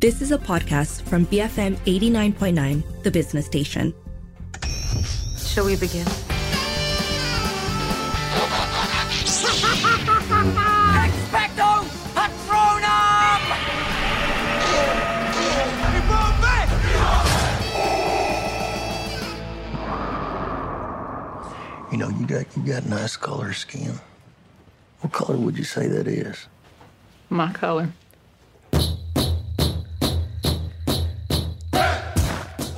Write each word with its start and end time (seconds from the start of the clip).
This 0.00 0.22
is 0.22 0.30
a 0.30 0.38
podcast 0.38 1.02
from 1.02 1.26
BFM 1.26 1.74
89.9, 1.78 3.02
the 3.02 3.10
business 3.10 3.46
station. 3.46 3.92
Shall 5.36 5.66
we 5.66 5.74
begin? 5.74 6.06
Expecto 11.02 11.82
Patronum! 12.14 13.42
You 21.90 21.98
know, 21.98 22.08
you 22.10 22.24
got 22.24 22.56
you 22.56 22.62
got 22.62 22.86
nice 22.86 23.16
color 23.16 23.52
skin. 23.52 23.98
What 25.00 25.12
color 25.12 25.36
would 25.36 25.58
you 25.58 25.64
say 25.64 25.88
that 25.88 26.06
is? 26.06 26.46
My 27.30 27.52
color. 27.52 27.90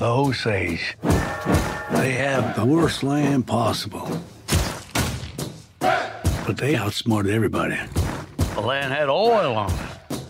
The 0.00 0.06
Osage. 0.06 0.96
They 1.02 2.12
have 2.12 2.56
the 2.56 2.64
worst 2.64 3.02
land 3.02 3.46
possible. 3.46 4.10
But 5.78 6.56
they 6.56 6.74
outsmarted 6.74 7.34
everybody. 7.34 7.78
The 8.54 8.62
land 8.62 8.94
had 8.94 9.10
oil 9.10 9.58
on 9.58 9.70
it. 9.70 10.24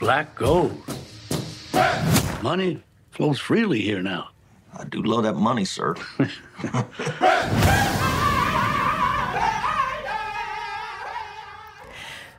Black 0.00 0.34
gold. 0.34 0.76
Money 2.42 2.82
flows 3.12 3.38
freely 3.38 3.80
here 3.80 4.02
now. 4.02 4.30
I 4.76 4.82
do 4.82 5.00
love 5.00 5.22
that 5.22 5.34
money, 5.34 5.64
sir. 5.64 5.94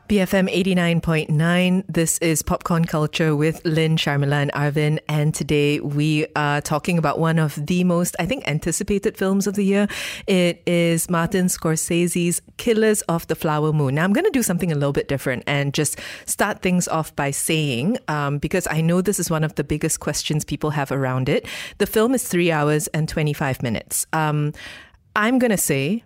BFM 0.07 0.49
89.9. 0.49 1.83
This 1.89 2.17
is 2.19 2.41
Popcorn 2.41 2.85
Culture 2.85 3.35
with 3.35 3.59
Lynn, 3.65 3.97
Sharmila, 3.97 4.41
and 4.43 4.51
Arvin. 4.53 4.99
And 5.09 5.35
today 5.35 5.81
we 5.81 6.25
are 6.33 6.61
talking 6.61 6.97
about 6.97 7.19
one 7.19 7.37
of 7.37 7.55
the 7.67 7.83
most, 7.83 8.15
I 8.17 8.25
think, 8.25 8.47
anticipated 8.47 9.17
films 9.17 9.47
of 9.47 9.55
the 9.55 9.65
year. 9.65 9.89
It 10.25 10.63
is 10.65 11.09
Martin 11.09 11.47
Scorsese's 11.47 12.41
Killers 12.55 13.01
of 13.03 13.27
the 13.27 13.35
Flower 13.35 13.73
Moon. 13.73 13.95
Now, 13.95 14.05
I'm 14.05 14.13
going 14.13 14.23
to 14.23 14.31
do 14.31 14.43
something 14.43 14.71
a 14.71 14.75
little 14.75 14.93
bit 14.93 15.09
different 15.09 15.43
and 15.45 15.73
just 15.73 15.99
start 16.25 16.61
things 16.61 16.87
off 16.87 17.13
by 17.17 17.31
saying, 17.31 17.97
um, 18.07 18.37
because 18.37 18.65
I 18.71 18.79
know 18.79 19.01
this 19.01 19.19
is 19.19 19.29
one 19.29 19.43
of 19.43 19.55
the 19.55 19.65
biggest 19.65 19.99
questions 19.99 20.45
people 20.45 20.69
have 20.69 20.89
around 20.89 21.27
it. 21.27 21.45
The 21.79 21.85
film 21.85 22.13
is 22.13 22.25
three 22.25 22.49
hours 22.49 22.87
and 22.87 23.09
25 23.09 23.61
minutes. 23.61 24.07
Um, 24.13 24.53
I'm 25.17 25.37
going 25.37 25.51
to 25.51 25.57
say, 25.57 26.03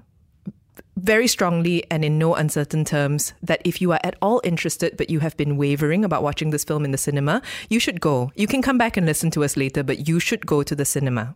very 0.95 1.27
strongly 1.27 1.83
and 1.89 2.03
in 2.03 2.17
no 2.17 2.35
uncertain 2.35 2.85
terms 2.85 3.33
that 3.41 3.61
if 3.63 3.81
you 3.81 3.91
are 3.91 3.99
at 4.03 4.15
all 4.21 4.41
interested 4.43 4.97
but 4.97 5.09
you 5.09 5.19
have 5.19 5.35
been 5.37 5.57
wavering 5.57 6.03
about 6.05 6.23
watching 6.23 6.49
this 6.49 6.63
film 6.63 6.85
in 6.85 6.91
the 6.91 6.97
cinema, 6.97 7.41
you 7.69 7.79
should 7.79 8.01
go. 8.01 8.31
You 8.35 8.47
can 8.47 8.61
come 8.61 8.77
back 8.77 8.97
and 8.97 9.05
listen 9.05 9.31
to 9.31 9.43
us 9.43 9.57
later, 9.57 9.83
but 9.83 10.07
you 10.07 10.19
should 10.19 10.45
go 10.45 10.63
to 10.63 10.75
the 10.75 10.85
cinema. 10.85 11.35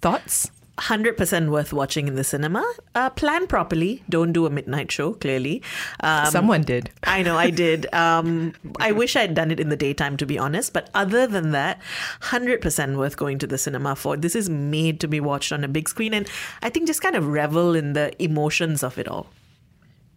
Thoughts? 0.00 0.50
100% 0.78 1.50
worth 1.50 1.72
watching 1.72 2.08
in 2.08 2.14
the 2.14 2.24
cinema. 2.24 2.64
Uh, 2.94 3.10
plan 3.10 3.46
properly. 3.46 4.02
Don't 4.08 4.32
do 4.32 4.46
a 4.46 4.50
midnight 4.50 4.90
show, 4.92 5.12
clearly. 5.14 5.62
Um, 6.00 6.26
Someone 6.26 6.62
did. 6.62 6.90
I 7.04 7.22
know, 7.22 7.36
I 7.36 7.50
did. 7.50 7.92
Um, 7.92 8.54
I 8.78 8.92
wish 8.92 9.16
I'd 9.16 9.34
done 9.34 9.50
it 9.50 9.60
in 9.60 9.68
the 9.68 9.76
daytime, 9.76 10.16
to 10.18 10.26
be 10.26 10.38
honest. 10.38 10.72
But 10.72 10.90
other 10.94 11.26
than 11.26 11.50
that, 11.52 11.80
100% 12.22 12.96
worth 12.96 13.16
going 13.16 13.38
to 13.38 13.46
the 13.46 13.58
cinema 13.58 13.96
for. 13.96 14.16
This 14.16 14.36
is 14.36 14.48
made 14.48 15.00
to 15.00 15.08
be 15.08 15.20
watched 15.20 15.52
on 15.52 15.64
a 15.64 15.68
big 15.68 15.88
screen. 15.88 16.14
And 16.14 16.28
I 16.62 16.70
think 16.70 16.86
just 16.86 17.02
kind 17.02 17.16
of 17.16 17.26
revel 17.26 17.74
in 17.74 17.92
the 17.92 18.10
emotions 18.22 18.82
of 18.82 18.98
it 18.98 19.08
all. 19.08 19.26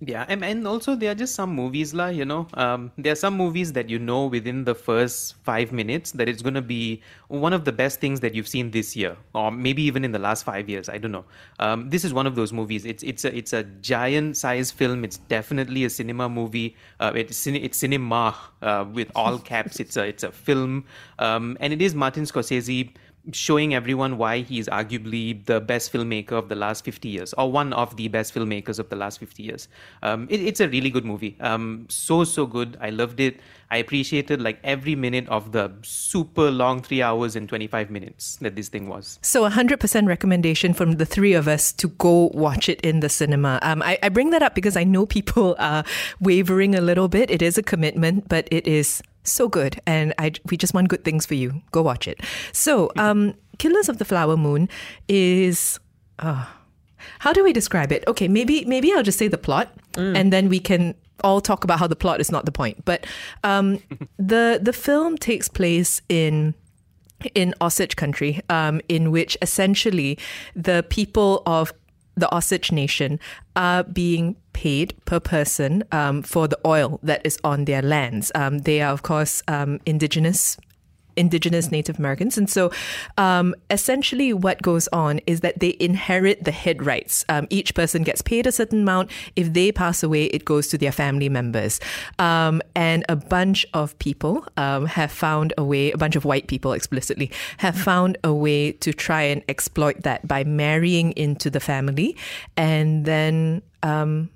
Yeah, 0.03 0.25
and, 0.27 0.43
and 0.43 0.67
also 0.67 0.95
there 0.95 1.11
are 1.11 1.15
just 1.15 1.35
some 1.35 1.53
movies, 1.53 1.93
la, 1.93 2.07
you 2.07 2.25
know. 2.25 2.47
Um, 2.55 2.91
there 2.97 3.11
are 3.11 3.15
some 3.15 3.37
movies 3.37 3.73
that 3.73 3.87
you 3.87 3.99
know 3.99 4.25
within 4.25 4.63
the 4.63 4.73
first 4.73 5.35
five 5.43 5.71
minutes 5.71 6.11
that 6.13 6.27
it's 6.27 6.41
going 6.41 6.55
to 6.55 6.61
be 6.61 7.03
one 7.27 7.53
of 7.53 7.65
the 7.65 7.71
best 7.71 7.99
things 7.99 8.19
that 8.21 8.33
you've 8.33 8.47
seen 8.47 8.71
this 8.71 8.95
year, 8.95 9.15
or 9.35 9.51
maybe 9.51 9.83
even 9.83 10.03
in 10.03 10.11
the 10.11 10.17
last 10.17 10.43
five 10.43 10.67
years. 10.67 10.89
I 10.89 10.97
don't 10.97 11.11
know. 11.11 11.25
Um, 11.59 11.91
this 11.91 12.03
is 12.03 12.15
one 12.15 12.25
of 12.25 12.35
those 12.35 12.51
movies. 12.51 12.83
It's 12.83 13.03
it's 13.03 13.25
a 13.25 13.37
it's 13.37 13.53
a 13.53 13.63
giant 13.63 14.37
size 14.37 14.71
film. 14.71 15.03
It's 15.03 15.17
definitely 15.17 15.85
a 15.85 15.89
cinema 15.89 16.27
movie. 16.27 16.75
Uh, 16.99 17.11
it's 17.13 17.45
it's 17.45 17.77
cinema 17.77 18.35
uh, 18.63 18.85
with 18.91 19.11
all 19.15 19.37
caps. 19.37 19.79
It's 19.79 19.97
a 19.97 20.07
it's 20.07 20.23
a 20.23 20.31
film, 20.31 20.85
um, 21.19 21.57
and 21.59 21.73
it 21.73 21.81
is 21.81 21.93
Martin 21.93 22.23
Scorsese 22.23 22.91
showing 23.31 23.73
everyone 23.73 24.17
why 24.17 24.39
he's 24.39 24.67
arguably 24.67 25.45
the 25.45 25.61
best 25.61 25.93
filmmaker 25.93 26.31
of 26.31 26.49
the 26.49 26.55
last 26.55 26.83
50 26.83 27.07
years 27.07 27.33
or 27.33 27.51
one 27.51 27.71
of 27.73 27.95
the 27.95 28.07
best 28.07 28.33
filmmakers 28.33 28.79
of 28.79 28.89
the 28.89 28.95
last 28.95 29.19
50 29.19 29.43
years. 29.43 29.67
Um, 30.01 30.27
it, 30.29 30.41
it's 30.41 30.59
a 30.59 30.67
really 30.67 30.89
good 30.89 31.05
movie. 31.05 31.37
Um, 31.39 31.85
so 31.89 32.23
so 32.23 32.45
good. 32.45 32.77
I 32.81 32.89
loved 32.89 33.19
it. 33.19 33.39
I 33.71 33.77
appreciated 33.77 34.41
like 34.41 34.59
every 34.65 34.95
minute 34.95 35.29
of 35.29 35.53
the 35.53 35.71
super 35.81 36.51
long 36.51 36.81
three 36.81 37.01
hours 37.01 37.37
and 37.37 37.47
25 37.47 37.89
minutes 37.89 38.35
that 38.37 38.57
this 38.57 38.67
thing 38.67 38.89
was. 38.89 39.17
So, 39.21 39.49
100% 39.49 40.07
recommendation 40.07 40.73
from 40.73 40.97
the 40.97 41.05
three 41.05 41.33
of 41.33 41.47
us 41.47 41.71
to 41.73 41.87
go 41.87 42.31
watch 42.33 42.67
it 42.67 42.81
in 42.81 42.99
the 42.99 43.07
cinema. 43.07 43.59
Um, 43.61 43.81
I, 43.81 43.97
I 44.03 44.09
bring 44.09 44.31
that 44.31 44.43
up 44.43 44.55
because 44.55 44.75
I 44.75 44.83
know 44.83 45.05
people 45.05 45.55
are 45.57 45.85
wavering 46.19 46.75
a 46.75 46.81
little 46.81 47.07
bit. 47.07 47.31
It 47.31 47.41
is 47.41 47.57
a 47.57 47.63
commitment, 47.63 48.27
but 48.27 48.45
it 48.51 48.67
is 48.67 49.01
so 49.23 49.47
good. 49.47 49.79
And 49.85 50.13
I, 50.17 50.33
we 50.49 50.57
just 50.57 50.73
want 50.73 50.89
good 50.89 51.03
things 51.03 51.25
for 51.25 51.35
you. 51.35 51.61
Go 51.71 51.81
watch 51.81 52.07
it. 52.07 52.19
So, 52.51 52.91
um, 52.97 53.33
Killers 53.57 53.89
of 53.89 53.97
the 53.97 54.05
Flower 54.05 54.37
Moon 54.37 54.69
is. 55.07 55.79
Uh, 56.19 56.45
how 57.19 57.33
do 57.33 57.43
we 57.43 57.51
describe 57.51 57.91
it? 57.91 58.03
Okay, 58.07 58.27
maybe 58.27 58.63
maybe 58.65 58.93
I'll 58.93 59.03
just 59.03 59.17
say 59.17 59.27
the 59.27 59.37
plot, 59.37 59.73
and 60.15 60.31
then 60.31 60.49
we 60.49 60.59
can 60.59 60.93
all 61.23 61.41
talk 61.41 61.63
about 61.63 61.79
how 61.79 61.87
the 61.87 61.95
plot 61.95 62.19
is 62.19 62.31
not 62.31 62.45
the 62.45 62.51
point. 62.51 62.83
But 62.85 63.05
um, 63.43 63.79
the 64.17 64.59
the 64.61 64.73
film 64.73 65.17
takes 65.17 65.47
place 65.47 66.01
in 66.09 66.53
in 67.35 67.53
Osage 67.61 67.95
country, 67.95 68.41
um, 68.49 68.81
in 68.89 69.11
which 69.11 69.37
essentially 69.41 70.17
the 70.55 70.85
people 70.89 71.43
of 71.45 71.73
the 72.15 72.33
Osage 72.33 72.71
Nation 72.71 73.19
are 73.55 73.83
being 73.83 74.35
paid 74.53 74.93
per 75.05 75.19
person 75.19 75.83
um, 75.91 76.21
for 76.21 76.47
the 76.47 76.59
oil 76.65 76.99
that 77.03 77.21
is 77.25 77.37
on 77.43 77.65
their 77.65 77.81
lands. 77.81 78.31
Um, 78.35 78.59
they 78.59 78.81
are, 78.81 78.91
of 78.91 79.03
course, 79.03 79.41
um, 79.47 79.79
indigenous. 79.85 80.57
Indigenous 81.15 81.71
Native 81.71 81.99
Americans. 81.99 82.37
And 82.37 82.49
so 82.49 82.71
um, 83.17 83.55
essentially, 83.69 84.33
what 84.33 84.61
goes 84.61 84.87
on 84.89 85.19
is 85.27 85.41
that 85.41 85.59
they 85.59 85.75
inherit 85.79 86.43
the 86.43 86.51
head 86.51 86.85
rights. 86.85 87.25
Um, 87.29 87.47
each 87.49 87.75
person 87.75 88.03
gets 88.03 88.21
paid 88.21 88.47
a 88.47 88.51
certain 88.51 88.81
amount. 88.81 89.11
If 89.35 89.53
they 89.53 89.71
pass 89.71 90.03
away, 90.03 90.25
it 90.25 90.45
goes 90.45 90.67
to 90.69 90.77
their 90.77 90.91
family 90.91 91.29
members. 91.29 91.79
Um, 92.19 92.61
and 92.75 93.05
a 93.09 93.15
bunch 93.15 93.65
of 93.73 93.97
people 93.99 94.45
um, 94.57 94.85
have 94.85 95.11
found 95.11 95.53
a 95.57 95.63
way, 95.63 95.91
a 95.91 95.97
bunch 95.97 96.15
of 96.15 96.25
white 96.25 96.47
people 96.47 96.73
explicitly, 96.73 97.31
have 97.57 97.75
found 97.75 98.17
a 98.23 98.33
way 98.33 98.71
to 98.73 98.93
try 98.93 99.23
and 99.23 99.43
exploit 99.47 100.03
that 100.03 100.27
by 100.27 100.43
marrying 100.43 101.11
into 101.13 101.49
the 101.49 101.59
family 101.59 102.15
and 102.57 103.05
then 103.05 103.61
um, 103.83 104.29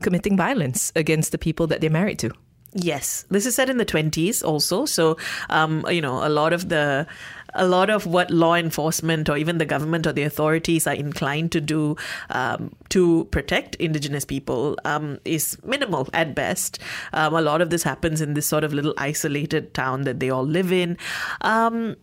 committing 0.00 0.36
violence 0.36 0.92
against 0.96 1.32
the 1.32 1.38
people 1.38 1.66
that 1.66 1.80
they're 1.80 1.90
married 1.90 2.18
to. 2.20 2.32
Yes, 2.74 3.24
this 3.30 3.46
is 3.46 3.54
set 3.54 3.70
in 3.70 3.78
the 3.78 3.86
20s 3.86 4.44
also. 4.44 4.84
So, 4.84 5.16
um, 5.48 5.86
you 5.88 6.02
know, 6.02 6.26
a 6.26 6.28
lot 6.28 6.52
of 6.52 6.68
the 6.68 7.06
a 7.54 7.66
lot 7.66 7.88
of 7.88 8.06
what 8.06 8.30
law 8.30 8.54
enforcement 8.54 9.28
or 9.28 9.36
even 9.36 9.56
the 9.56 9.64
government 9.64 10.06
or 10.06 10.12
the 10.12 10.22
authorities 10.22 10.86
are 10.86 10.94
inclined 10.94 11.50
to 11.52 11.60
do 11.60 11.96
um, 12.30 12.70
to 12.90 13.24
protect 13.26 13.74
indigenous 13.76 14.24
people 14.24 14.76
um, 14.84 15.18
is 15.24 15.56
minimal 15.64 16.08
at 16.12 16.34
best. 16.34 16.78
Um, 17.14 17.34
a 17.34 17.40
lot 17.40 17.62
of 17.62 17.70
this 17.70 17.82
happens 17.82 18.20
in 18.20 18.34
this 18.34 18.46
sort 18.46 18.64
of 18.64 18.74
little 18.74 18.94
isolated 18.98 19.72
town 19.72 20.02
that 20.02 20.20
they 20.20 20.28
all 20.28 20.44
live 20.44 20.70
in. 20.70 20.98
Um, 21.40 21.96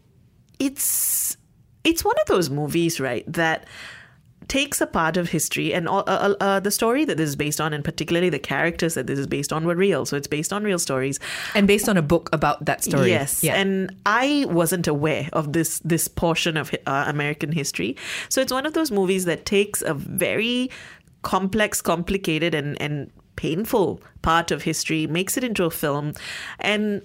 it's 0.59 1.37
it's 1.83 2.03
one 2.03 2.15
of 2.19 2.27
those 2.27 2.49
movies, 2.49 2.99
right, 2.99 3.23
that 3.31 3.67
takes 4.47 4.81
a 4.81 4.87
part 4.87 5.17
of 5.17 5.29
history 5.29 5.73
and 5.73 5.87
all, 5.87 6.03
uh, 6.07 6.33
uh, 6.39 6.59
the 6.59 6.71
story 6.71 7.05
that 7.05 7.17
this 7.17 7.29
is 7.29 7.35
based 7.35 7.59
on, 7.59 7.73
and 7.73 7.83
particularly 7.83 8.29
the 8.29 8.39
characters 8.39 8.93
that 8.93 9.07
this 9.07 9.19
is 9.19 9.27
based 9.27 9.51
on, 9.51 9.65
were 9.65 9.75
real. 9.75 10.05
So 10.05 10.15
it's 10.17 10.27
based 10.27 10.53
on 10.53 10.63
real 10.63 10.79
stories. 10.79 11.19
And 11.53 11.67
based 11.67 11.89
on 11.89 11.97
a 11.97 12.01
book 12.01 12.29
about 12.33 12.65
that 12.65 12.83
story. 12.83 13.09
Yes, 13.09 13.43
Yeah. 13.43 13.55
and 13.55 13.95
I 14.05 14.45
wasn't 14.49 14.87
aware 14.87 15.29
of 15.33 15.53
this 15.53 15.79
this 15.79 16.07
portion 16.07 16.57
of 16.57 16.73
uh, 16.85 17.05
American 17.07 17.51
history. 17.51 17.95
So 18.29 18.41
it's 18.41 18.51
one 18.51 18.65
of 18.65 18.73
those 18.73 18.91
movies 18.91 19.25
that 19.25 19.45
takes 19.45 19.81
a 19.81 19.93
very 19.93 20.69
complex, 21.21 21.81
complicated, 21.81 22.53
and 22.53 22.79
and 22.81 23.11
painful 23.35 24.01
part 24.21 24.51
of 24.51 24.63
history, 24.63 25.07
makes 25.07 25.37
it 25.37 25.43
into 25.43 25.65
a 25.65 25.69
film, 25.71 26.13
and 26.59 27.01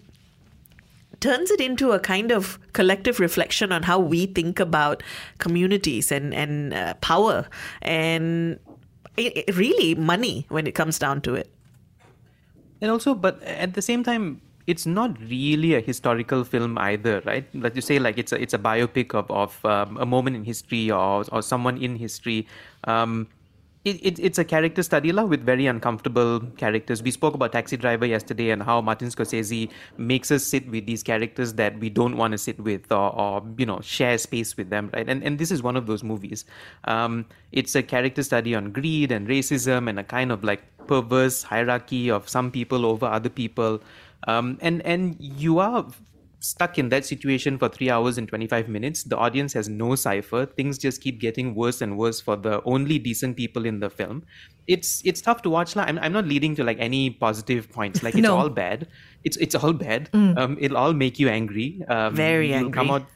turns 1.21 1.51
it 1.51 1.61
into 1.61 1.93
a 1.93 2.01
kind 2.01 2.33
of 2.33 2.59
collective 2.73 3.21
reflection 3.21 3.73
on 3.73 3.83
how 3.83 3.99
we 3.99 4.27
think 4.27 4.59
about 4.59 5.03
communities 5.39 6.11
and 6.11 6.35
and 6.35 6.75
uh, 6.75 6.95
power 7.01 7.47
and 7.83 8.59
it, 9.17 9.37
it 9.37 9.57
really 9.57 9.95
money 9.95 10.47
when 10.49 10.67
it 10.67 10.75
comes 10.75 10.99
down 10.99 11.21
to 11.21 11.35
it. 11.35 11.51
and 12.81 12.91
also 12.91 13.15
but 13.15 13.43
at 13.43 13.75
the 13.75 13.83
same 13.83 14.03
time 14.03 14.41
it's 14.67 14.87
not 14.87 15.19
really 15.21 15.75
a 15.75 15.81
historical 15.81 16.45
film 16.45 16.79
either 16.79 17.21
right 17.25 17.45
like 17.55 17.75
you 17.75 17.83
say 17.83 17.99
like 17.99 18.19
it's 18.19 18.33
a 18.33 18.41
it's 18.41 18.55
a 18.55 18.59
biopic 18.59 19.15
of 19.15 19.31
of 19.31 19.65
um, 19.65 19.97
a 19.99 20.07
moment 20.07 20.37
in 20.37 20.45
history 20.45 20.91
or 20.91 21.25
or 21.33 21.43
someone 21.43 21.77
in 21.77 21.97
history 21.97 22.47
um 22.85 23.27
it, 23.85 23.97
it, 24.05 24.19
it's 24.19 24.39
a 24.39 24.45
character 24.45 24.83
study 24.83 25.11
la, 25.11 25.25
with 25.25 25.45
very 25.45 25.67
uncomfortable 25.67 26.41
characters. 26.59 27.03
We 27.03 27.11
spoke 27.11 27.35
about 27.35 27.53
Taxi 27.53 27.79
Driver 27.79 28.05
yesterday 28.05 28.51
and 28.51 28.63
how 28.63 28.83
Martin 28.83 29.09
Scorsese 29.09 29.71
makes 29.97 30.31
us 30.31 30.45
sit 30.45 30.69
with 30.69 30.85
these 30.85 31.03
characters 31.03 31.55
that 31.55 31.79
we 31.79 31.89
don't 31.89 32.17
want 32.19 32.33
to 32.33 32.39
sit 32.39 32.61
with 32.61 32.93
or, 32.93 33.15
or 33.19 33.43
you 33.57 33.65
know 33.65 33.81
share 33.81 34.19
space 34.19 34.57
with 34.57 34.69
them, 34.69 34.91
right? 34.93 35.09
And 35.09 35.23
and 35.25 35.39
this 35.39 35.51
is 35.51 35.63
one 35.63 35.77
of 35.77 35.87
those 35.87 36.05
movies. 36.05 36.45
Um, 36.85 37.25
it's 37.53 37.75
a 37.75 37.83
character 37.83 38.23
study 38.23 38.55
on 38.55 38.71
greed 38.71 39.13
and 39.13 39.27
racism 39.27 39.89
and 39.89 39.99
a 39.99 40.05
kind 40.05 40.31
of 40.31 40.45
like 40.45 40.63
perverse 40.87 41.43
hierarchy 41.43 42.11
of 42.11 42.29
some 42.29 42.51
people 42.51 42.85
over 42.85 43.07
other 43.07 43.31
people. 43.31 43.81
Um, 44.29 44.59
and 44.61 44.83
and 44.83 45.17
you 45.19 45.59
are 45.59 45.87
stuck 46.41 46.79
in 46.79 46.89
that 46.89 47.05
situation 47.05 47.59
for 47.59 47.69
three 47.69 47.91
hours 47.91 48.17
and 48.19 48.27
25 48.27 48.69
minutes. 48.69 49.05
The 49.05 49.17
audience 49.17 49.53
has 49.53 49.69
no 49.69 49.95
cipher. 49.95 50.47
Things 50.47 50.79
just 50.79 51.01
keep 51.03 51.21
getting 51.21 51.55
worse 51.55 51.81
and 51.83 51.97
worse 51.99 52.21
for 52.21 52.35
the 52.37 52.63
only 52.65 52.99
decent 52.99 53.37
people 53.37 53.67
in 53.67 53.81
the 53.81 53.91
film. 53.91 54.25
It's 54.67 55.03
it's 55.05 55.21
tough 55.21 55.43
to 55.43 55.51
watch. 55.51 55.77
I'm, 55.77 55.99
I'm 55.99 56.13
not 56.13 56.27
leading 56.27 56.55
to 56.57 56.65
like 56.65 56.79
any 56.81 57.11
positive 57.11 57.71
points. 57.71 58.03
Like 58.03 58.15
it's 58.15 58.23
No. 58.23 58.37
all 58.37 58.49
bad. 58.49 58.89
It's 59.25 59.37
it's 59.37 59.55
all 59.55 59.73
bad. 59.73 60.09
Um, 60.15 60.57
it'll 60.61 60.77
all 60.79 60.93
make 60.95 61.19
you 61.19 61.29
angry. 61.29 61.83
Um, 61.89 62.15
Very 62.15 62.53
you'll 62.55 62.71
Come 62.71 62.91
out 62.91 63.07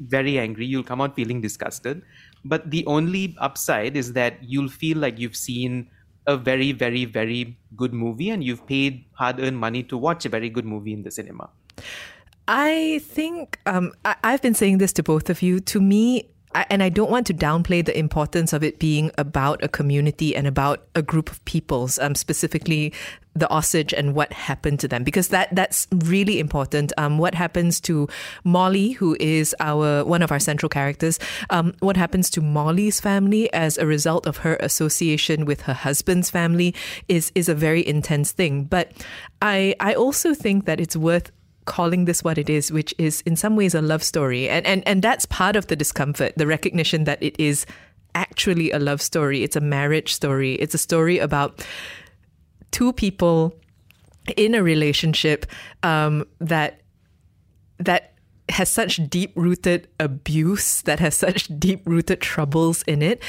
very 0.00 0.38
angry. 0.38 0.66
You'll 0.66 0.84
come 0.84 1.00
out 1.00 1.14
feeling 1.16 1.40
disgusted. 1.40 2.02
But 2.44 2.70
the 2.70 2.86
only 2.86 3.36
upside 3.38 3.96
is 3.96 4.12
that 4.14 4.42
you'll 4.42 4.68
feel 4.68 4.96
like 4.98 5.18
you've 5.18 5.36
seen 5.36 5.90
a 6.26 6.36
very, 6.36 6.72
very, 6.72 7.04
very 7.04 7.58
good 7.76 7.92
movie 7.92 8.30
and 8.30 8.42
you've 8.44 8.66
paid 8.66 9.04
hard 9.12 9.40
earned 9.40 9.58
money 9.58 9.82
to 9.84 9.96
watch 9.98 10.24
a 10.24 10.28
very 10.28 10.48
good 10.48 10.64
movie 10.64 10.92
in 10.92 11.02
the 11.02 11.10
cinema. 11.10 11.50
I 12.50 12.98
think 13.04 13.60
um, 13.64 13.92
I, 14.04 14.16
I've 14.24 14.42
been 14.42 14.54
saying 14.54 14.78
this 14.78 14.92
to 14.94 15.04
both 15.04 15.30
of 15.30 15.40
you. 15.40 15.60
To 15.60 15.80
me, 15.80 16.28
I, 16.52 16.66
and 16.68 16.82
I 16.82 16.88
don't 16.88 17.08
want 17.08 17.28
to 17.28 17.34
downplay 17.34 17.84
the 17.84 17.96
importance 17.96 18.52
of 18.52 18.64
it 18.64 18.80
being 18.80 19.12
about 19.16 19.62
a 19.62 19.68
community 19.68 20.34
and 20.34 20.48
about 20.48 20.82
a 20.96 21.00
group 21.00 21.30
of 21.30 21.44
peoples, 21.44 21.96
um, 22.00 22.16
specifically 22.16 22.92
the 23.36 23.46
Osage 23.54 23.94
and 23.94 24.16
what 24.16 24.32
happened 24.32 24.80
to 24.80 24.88
them, 24.88 25.04
because 25.04 25.28
that 25.28 25.54
that's 25.54 25.86
really 25.92 26.40
important. 26.40 26.92
Um, 26.98 27.18
what 27.18 27.36
happens 27.36 27.80
to 27.82 28.08
Molly, 28.42 28.90
who 28.90 29.16
is 29.20 29.54
our 29.60 30.04
one 30.04 30.20
of 30.20 30.32
our 30.32 30.40
central 30.40 30.68
characters? 30.68 31.20
Um, 31.50 31.72
what 31.78 31.96
happens 31.96 32.30
to 32.30 32.40
Molly's 32.40 33.00
family 33.00 33.52
as 33.52 33.78
a 33.78 33.86
result 33.86 34.26
of 34.26 34.38
her 34.38 34.56
association 34.56 35.44
with 35.44 35.60
her 35.62 35.74
husband's 35.74 36.30
family 36.30 36.74
is 37.06 37.30
is 37.36 37.48
a 37.48 37.54
very 37.54 37.86
intense 37.86 38.32
thing. 38.32 38.64
But 38.64 38.90
I 39.40 39.76
I 39.78 39.94
also 39.94 40.34
think 40.34 40.64
that 40.64 40.80
it's 40.80 40.96
worth 40.96 41.30
calling 41.64 42.04
this 42.04 42.24
what 42.24 42.38
it 42.38 42.48
is, 42.48 42.72
which 42.72 42.94
is 42.98 43.20
in 43.22 43.36
some 43.36 43.56
ways 43.56 43.74
a 43.74 43.82
love 43.82 44.02
story. 44.02 44.48
And, 44.48 44.66
and, 44.66 44.86
and 44.86 45.02
that's 45.02 45.26
part 45.26 45.56
of 45.56 45.66
the 45.66 45.76
discomfort, 45.76 46.32
the 46.36 46.46
recognition 46.46 47.04
that 47.04 47.22
it 47.22 47.38
is 47.38 47.66
actually 48.14 48.70
a 48.70 48.78
love 48.78 49.00
story. 49.00 49.42
It's 49.42 49.56
a 49.56 49.60
marriage 49.60 50.12
story. 50.14 50.54
It's 50.54 50.74
a 50.74 50.78
story 50.78 51.18
about 51.18 51.64
two 52.70 52.92
people 52.92 53.54
in 54.36 54.54
a 54.54 54.62
relationship 54.62 55.46
um, 55.82 56.24
that 56.40 56.80
that 57.78 58.14
has 58.50 58.68
such 58.68 58.96
deep 59.08 59.32
rooted 59.36 59.88
abuse, 59.98 60.82
that 60.82 61.00
has 61.00 61.14
such 61.14 61.48
deep 61.58 61.82
rooted 61.86 62.20
troubles 62.20 62.82
in 62.82 63.00
it. 63.00 63.22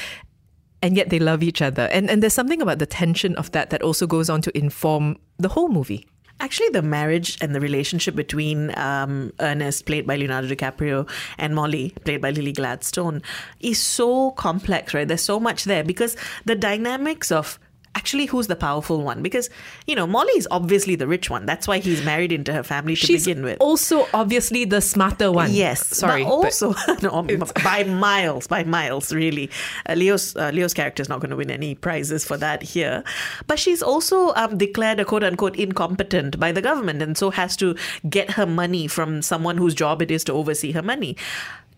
And 0.82 0.96
yet 0.96 1.10
they 1.10 1.20
love 1.20 1.42
each 1.42 1.62
other. 1.62 1.88
And 1.92 2.10
and 2.10 2.22
there's 2.22 2.34
something 2.34 2.60
about 2.60 2.78
the 2.78 2.86
tension 2.86 3.36
of 3.36 3.52
that 3.52 3.70
that 3.70 3.82
also 3.82 4.06
goes 4.06 4.28
on 4.28 4.42
to 4.42 4.56
inform 4.56 5.16
the 5.38 5.48
whole 5.48 5.68
movie. 5.68 6.06
Actually, 6.40 6.70
the 6.70 6.82
marriage 6.82 7.38
and 7.40 7.54
the 7.54 7.60
relationship 7.60 8.14
between 8.14 8.76
um, 8.76 9.32
Ernest, 9.40 9.86
played 9.86 10.06
by 10.06 10.16
Leonardo 10.16 10.48
DiCaprio, 10.48 11.08
and 11.38 11.54
Molly, 11.54 11.94
played 12.04 12.20
by 12.20 12.30
Lily 12.30 12.52
Gladstone, 12.52 13.22
is 13.60 13.78
so 13.78 14.32
complex, 14.32 14.92
right? 14.92 15.06
There's 15.06 15.22
so 15.22 15.38
much 15.38 15.64
there 15.64 15.84
because 15.84 16.16
the 16.44 16.56
dynamics 16.56 17.30
of 17.30 17.58
actually 18.02 18.26
who's 18.26 18.48
the 18.48 18.56
powerful 18.56 19.02
one 19.02 19.22
because 19.22 19.48
you 19.86 19.94
know 19.94 20.06
molly 20.06 20.32
is 20.42 20.48
obviously 20.50 20.96
the 20.96 21.06
rich 21.06 21.30
one 21.30 21.46
that's 21.46 21.68
why 21.68 21.78
he's 21.78 22.04
married 22.04 22.32
into 22.32 22.52
her 22.52 22.62
family 22.62 22.96
to 22.96 23.06
She's 23.06 23.24
begin 23.24 23.44
with 23.44 23.58
also 23.60 24.06
obviously 24.12 24.64
the 24.64 24.80
smarter 24.80 25.30
one. 25.30 25.52
Yes, 25.52 25.86
sorry. 25.86 26.24
But 26.24 26.30
also, 26.30 26.74
no, 27.02 27.22
by 27.62 27.84
miles, 27.84 28.46
by 28.46 28.64
miles, 28.64 29.12
really. 29.12 29.50
Uh, 29.88 29.94
Leo's 29.94 30.36
uh, 30.36 30.50
Leo's 30.50 30.74
character 30.74 31.00
is 31.00 31.08
not 31.08 31.20
going 31.20 31.30
to 31.30 31.36
win 31.36 31.50
any 31.50 31.74
prizes 31.74 32.24
for 32.24 32.36
that 32.38 32.62
here, 32.62 33.04
but 33.46 33.58
she's 33.58 33.82
also 33.82 34.34
um, 34.34 34.58
declared 34.58 35.00
a 35.00 35.04
quote 35.04 35.24
unquote 35.24 35.56
incompetent 35.56 36.38
by 36.38 36.52
the 36.52 36.62
government, 36.62 37.02
and 37.02 37.16
so 37.16 37.30
has 37.30 37.56
to 37.56 37.76
get 38.08 38.32
her 38.32 38.46
money 38.46 38.86
from 38.86 39.22
someone 39.22 39.56
whose 39.56 39.74
job 39.74 40.02
it 40.02 40.10
is 40.10 40.24
to 40.24 40.32
oversee 40.32 40.72
her 40.72 40.82
money. 40.82 41.16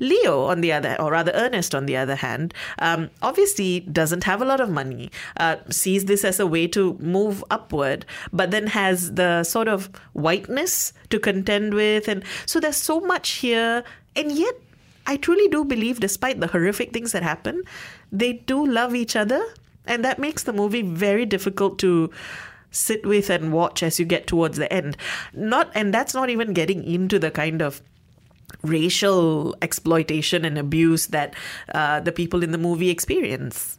Leo, 0.00 0.44
on 0.44 0.60
the 0.60 0.72
other, 0.72 0.96
or 0.98 1.12
rather 1.12 1.32
Ernest, 1.34 1.74
on 1.74 1.86
the 1.86 1.96
other 1.96 2.16
hand, 2.16 2.52
um, 2.78 3.10
obviously 3.22 3.80
doesn't 3.80 4.24
have 4.24 4.42
a 4.42 4.44
lot 4.44 4.60
of 4.60 4.68
money, 4.68 5.10
uh, 5.36 5.56
sees 5.70 6.06
this 6.06 6.24
as 6.24 6.40
a 6.40 6.46
way 6.46 6.66
to 6.68 6.94
move 6.98 7.44
upward, 7.50 8.04
but 8.32 8.50
then 8.50 8.66
has 8.68 9.14
the 9.14 9.44
sort 9.44 9.68
of 9.68 9.88
whiteness 10.12 10.92
to 11.10 11.18
contend 11.18 11.74
with. 11.74 12.08
And 12.08 12.24
so 12.46 12.60
there's 12.60 12.76
so 12.76 13.00
much 13.00 13.30
here. 13.30 13.84
And 14.16 14.32
yet, 14.32 14.54
I 15.06 15.16
truly 15.16 15.48
do 15.48 15.64
believe, 15.64 16.00
despite 16.00 16.40
the 16.40 16.46
horrific 16.48 16.92
things 16.92 17.12
that 17.12 17.22
happen, 17.22 17.62
they 18.10 18.34
do 18.34 18.64
love 18.66 18.94
each 18.94 19.16
other. 19.16 19.44
And 19.86 20.04
that 20.04 20.18
makes 20.18 20.44
the 20.44 20.52
movie 20.52 20.82
very 20.82 21.26
difficult 21.26 21.78
to 21.80 22.10
sit 22.70 23.04
with 23.06 23.30
and 23.30 23.52
watch 23.52 23.82
as 23.82 24.00
you 24.00 24.06
get 24.06 24.26
towards 24.26 24.56
the 24.56 24.72
end. 24.72 24.96
Not, 25.32 25.70
and 25.74 25.92
that's 25.92 26.14
not 26.14 26.30
even 26.30 26.52
getting 26.52 26.82
into 26.84 27.18
the 27.18 27.30
kind 27.30 27.62
of 27.62 27.82
racial 28.62 29.56
exploitation 29.62 30.44
and 30.44 30.58
abuse 30.58 31.08
that 31.08 31.34
uh, 31.74 32.00
the 32.00 32.12
people 32.12 32.42
in 32.42 32.50
the 32.50 32.58
movie 32.58 32.90
experience. 32.90 33.78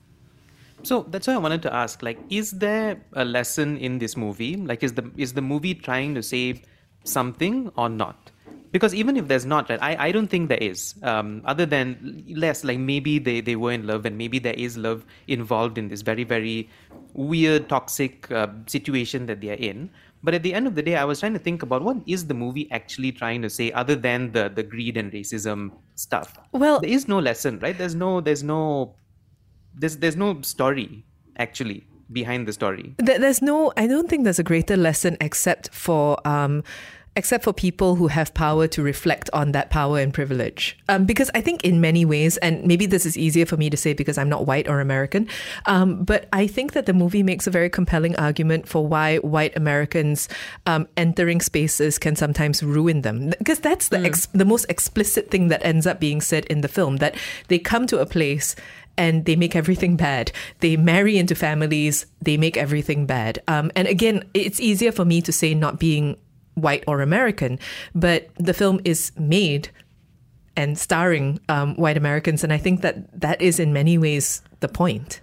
So 0.83 1.05
that's 1.09 1.27
why 1.27 1.33
I 1.33 1.37
wanted 1.37 1.61
to 1.63 1.73
ask: 1.73 2.03
like, 2.03 2.19
is 2.29 2.51
there 2.51 3.01
a 3.13 3.25
lesson 3.25 3.77
in 3.77 3.99
this 3.99 4.15
movie? 4.15 4.55
Like, 4.55 4.83
is 4.83 4.93
the 4.93 5.09
is 5.17 5.33
the 5.33 5.41
movie 5.41 5.73
trying 5.73 6.13
to 6.15 6.21
say 6.21 6.61
something 7.03 7.71
or 7.75 7.89
not? 7.89 8.31
Because 8.71 8.93
even 8.93 9.15
if 9.15 9.29
there's 9.29 9.45
not, 9.45 9.69
right, 9.69 9.81
I, 9.81 10.07
I 10.07 10.11
don't 10.11 10.27
think 10.27 10.49
there 10.49 10.57
is. 10.59 10.95
Um, 11.01 11.41
other 11.45 11.65
than 11.65 12.25
less, 12.27 12.65
like 12.65 12.77
maybe 12.77 13.19
they, 13.19 13.39
they 13.39 13.55
were 13.55 13.71
in 13.71 13.87
love 13.87 14.05
and 14.05 14.17
maybe 14.17 14.37
there 14.37 14.53
is 14.53 14.75
love 14.75 15.05
involved 15.27 15.77
in 15.77 15.87
this 15.87 16.01
very 16.01 16.25
very 16.25 16.69
weird 17.13 17.69
toxic 17.69 18.29
uh, 18.31 18.47
situation 18.67 19.27
that 19.27 19.39
they 19.39 19.49
are 19.49 19.61
in. 19.71 19.89
But 20.25 20.33
at 20.33 20.43
the 20.43 20.53
end 20.59 20.65
of 20.65 20.73
the 20.73 20.81
day, 20.81 20.95
I 20.95 21.05
was 21.05 21.19
trying 21.19 21.33
to 21.33 21.39
think 21.47 21.61
about 21.61 21.83
what 21.87 21.97
is 22.07 22.25
the 22.25 22.33
movie 22.33 22.67
actually 22.71 23.11
trying 23.11 23.41
to 23.43 23.49
say, 23.49 23.71
other 23.81 23.95
than 23.95 24.31
the 24.37 24.49
the 24.59 24.63
greed 24.75 24.97
and 25.01 25.11
racism 25.17 25.71
stuff. 26.05 26.37
Well- 26.51 26.79
there 26.85 26.95
is 26.99 27.07
no 27.07 27.19
lesson, 27.31 27.59
right? 27.65 27.77
There's 27.83 27.97
no 28.03 28.21
there's 28.29 28.43
no 28.53 28.61
there's 29.83 29.97
there's 30.05 30.17
no 30.25 30.41
story 30.41 30.87
actually 31.37 31.85
behind 32.11 32.47
the 32.47 32.53
story. 32.53 32.95
There's 32.97 33.41
no, 33.41 33.73
I 33.77 33.87
don't 33.87 34.09
think 34.09 34.23
there's 34.23 34.39
a 34.39 34.43
greater 34.43 34.77
lesson 34.77 35.17
except 35.21 35.73
for, 35.73 36.17
um, 36.27 36.63
except 37.15 37.43
for 37.43 37.53
people 37.53 37.95
who 37.95 38.07
have 38.07 38.33
power 38.33 38.67
to 38.67 38.81
reflect 38.81 39.29
on 39.31 39.53
that 39.53 39.69
power 39.69 39.99
and 39.99 40.13
privilege. 40.13 40.77
Um, 40.89 41.05
because 41.05 41.31
I 41.33 41.41
think 41.41 41.63
in 41.63 41.79
many 41.79 42.03
ways, 42.03 42.37
and 42.37 42.65
maybe 42.65 42.85
this 42.85 43.05
is 43.05 43.17
easier 43.17 43.45
for 43.45 43.55
me 43.57 43.69
to 43.69 43.77
say 43.77 43.93
because 43.93 44.17
I'm 44.17 44.29
not 44.29 44.45
white 44.45 44.67
or 44.67 44.81
American, 44.81 45.27
um, 45.65 46.03
but 46.03 46.27
I 46.33 46.47
think 46.47 46.73
that 46.73 46.85
the 46.85 46.93
movie 46.93 47.23
makes 47.23 47.47
a 47.47 47.51
very 47.51 47.69
compelling 47.69 48.15
argument 48.17 48.67
for 48.67 48.85
why 48.85 49.17
white 49.17 49.55
Americans 49.55 50.27
um, 50.65 50.87
entering 50.97 51.39
spaces 51.39 51.97
can 51.97 52.15
sometimes 52.15 52.61
ruin 52.61 53.01
them. 53.01 53.31
Because 53.37 53.59
that's 53.59 53.89
the 53.89 53.99
ex- 53.99 54.27
the 54.27 54.45
most 54.45 54.65
explicit 54.69 55.31
thing 55.31 55.47
that 55.47 55.65
ends 55.65 55.87
up 55.87 55.99
being 55.99 56.19
said 56.21 56.45
in 56.45 56.61
the 56.61 56.67
film 56.67 56.97
that 56.97 57.15
they 57.47 57.59
come 57.59 57.87
to 57.87 57.99
a 57.99 58.05
place 58.05 58.55
and 58.97 59.25
they 59.25 59.35
make 59.35 59.55
everything 59.55 59.95
bad. 59.95 60.31
They 60.59 60.77
marry 60.77 61.17
into 61.17 61.35
families, 61.35 62.05
they 62.21 62.37
make 62.37 62.57
everything 62.57 63.05
bad. 63.05 63.41
Um, 63.47 63.71
and 63.75 63.87
again, 63.87 64.23
it's 64.33 64.59
easier 64.59 64.91
for 64.91 65.05
me 65.05 65.21
to 65.21 65.31
say 65.31 65.53
not 65.53 65.79
being 65.79 66.17
white 66.55 66.83
or 66.87 67.01
American, 67.01 67.59
but 67.93 68.29
the 68.35 68.53
film 68.53 68.79
is 68.83 69.11
made 69.17 69.69
and 70.57 70.77
starring 70.77 71.39
um, 71.49 71.75
white 71.75 71.97
Americans, 71.97 72.43
and 72.43 72.51
I 72.53 72.57
think 72.57 72.81
that 72.81 73.21
that 73.21 73.41
is 73.41 73.59
in 73.59 73.73
many 73.73 73.97
ways 73.97 74.41
the 74.61 74.69
point. 74.69 75.21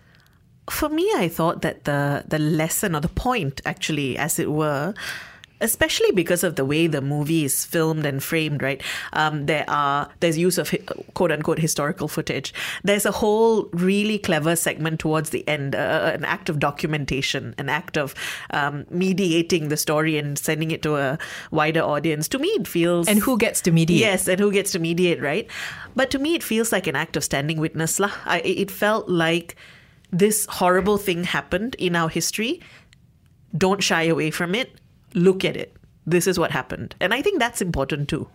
for 0.70 0.88
me, 0.88 1.10
I 1.16 1.28
thought 1.28 1.62
that 1.62 1.84
the 1.84 2.24
the 2.28 2.38
lesson 2.38 2.94
or 2.94 3.00
the 3.00 3.08
point, 3.08 3.60
actually, 3.64 4.16
as 4.16 4.38
it 4.38 4.50
were, 4.52 4.94
especially 5.62 6.12
because 6.12 6.45
of 6.45 6.57
the 6.57 6.64
way 6.64 6.87
the 6.87 7.00
movie 7.00 7.45
is 7.45 7.64
filmed 7.64 8.04
and 8.04 8.23
framed, 8.23 8.62
right? 8.62 8.83
Um, 9.14 9.47
there 9.47 9.64
are 9.69 10.11
there's 10.21 10.37
use 10.37 10.59
of 10.59 10.75
quote 11.14 11.33
unquote 11.33 11.59
historical 11.59 12.09
footage. 12.09 12.52
There's 12.83 13.07
a 13.07 13.12
whole 13.12 13.69
really 13.73 14.19
clever 14.19 14.57
segment 14.57 15.00
towards 15.00 15.31
the 15.31 15.47
end, 15.49 15.75
uh, 15.75 16.11
an 16.14 16.25
act 16.25 16.49
of 16.49 16.59
documentation, 16.59 17.54
an 17.59 17.69
act 17.69 17.97
of 17.97 18.14
um, 18.50 18.85
mediating 18.90 19.69
the 19.69 19.76
story 19.76 20.19
and 20.19 20.38
sending 20.38 20.71
it 20.71 20.83
to 20.83 20.97
a 20.97 21.19
wider 21.50 21.81
audience. 21.81 22.28
To 22.28 22.38
me, 22.38 22.49
it 22.49 22.69
feels 22.69 23.09
And 23.09 23.19
who 23.21 23.38
gets 23.38 23.61
to 23.62 23.73
mediate? 23.73 24.00
Yes, 24.00 24.28
and 24.28 24.40
who 24.40 24.52
gets 24.52 24.73
to 24.73 24.78
mediate, 24.78 25.23
right? 25.23 25.49
But 25.95 26.11
to 26.11 26.19
me, 26.19 26.35
it 26.35 26.42
feels 26.42 26.73
like 26.73 26.87
an 26.87 26.97
act 26.97 27.16
of 27.16 27.25
standing 27.25 27.61
witness. 27.61 28.00
lah. 28.00 28.12
I, 28.25 28.40
it 28.40 28.71
felt 28.71 29.09
like 29.09 29.57
this 30.11 30.47
horrible 30.47 30.99
thing 30.99 31.25
happened 31.25 31.75
in 31.78 31.97
our 31.97 32.09
history. 32.09 32.61
Don't 33.57 33.83
shy 33.83 34.04
away 34.04 34.31
from 34.31 34.54
it. 34.54 34.76
Look 35.14 35.45
at 35.45 35.57
it. 35.57 35.76
This 36.07 36.26
is 36.26 36.38
what 36.38 36.50
happened. 36.50 36.95
And 37.00 37.14
I 37.14 37.23
think 37.23 37.38
that's 37.38 37.62
important 37.62 38.09
too. 38.09 38.28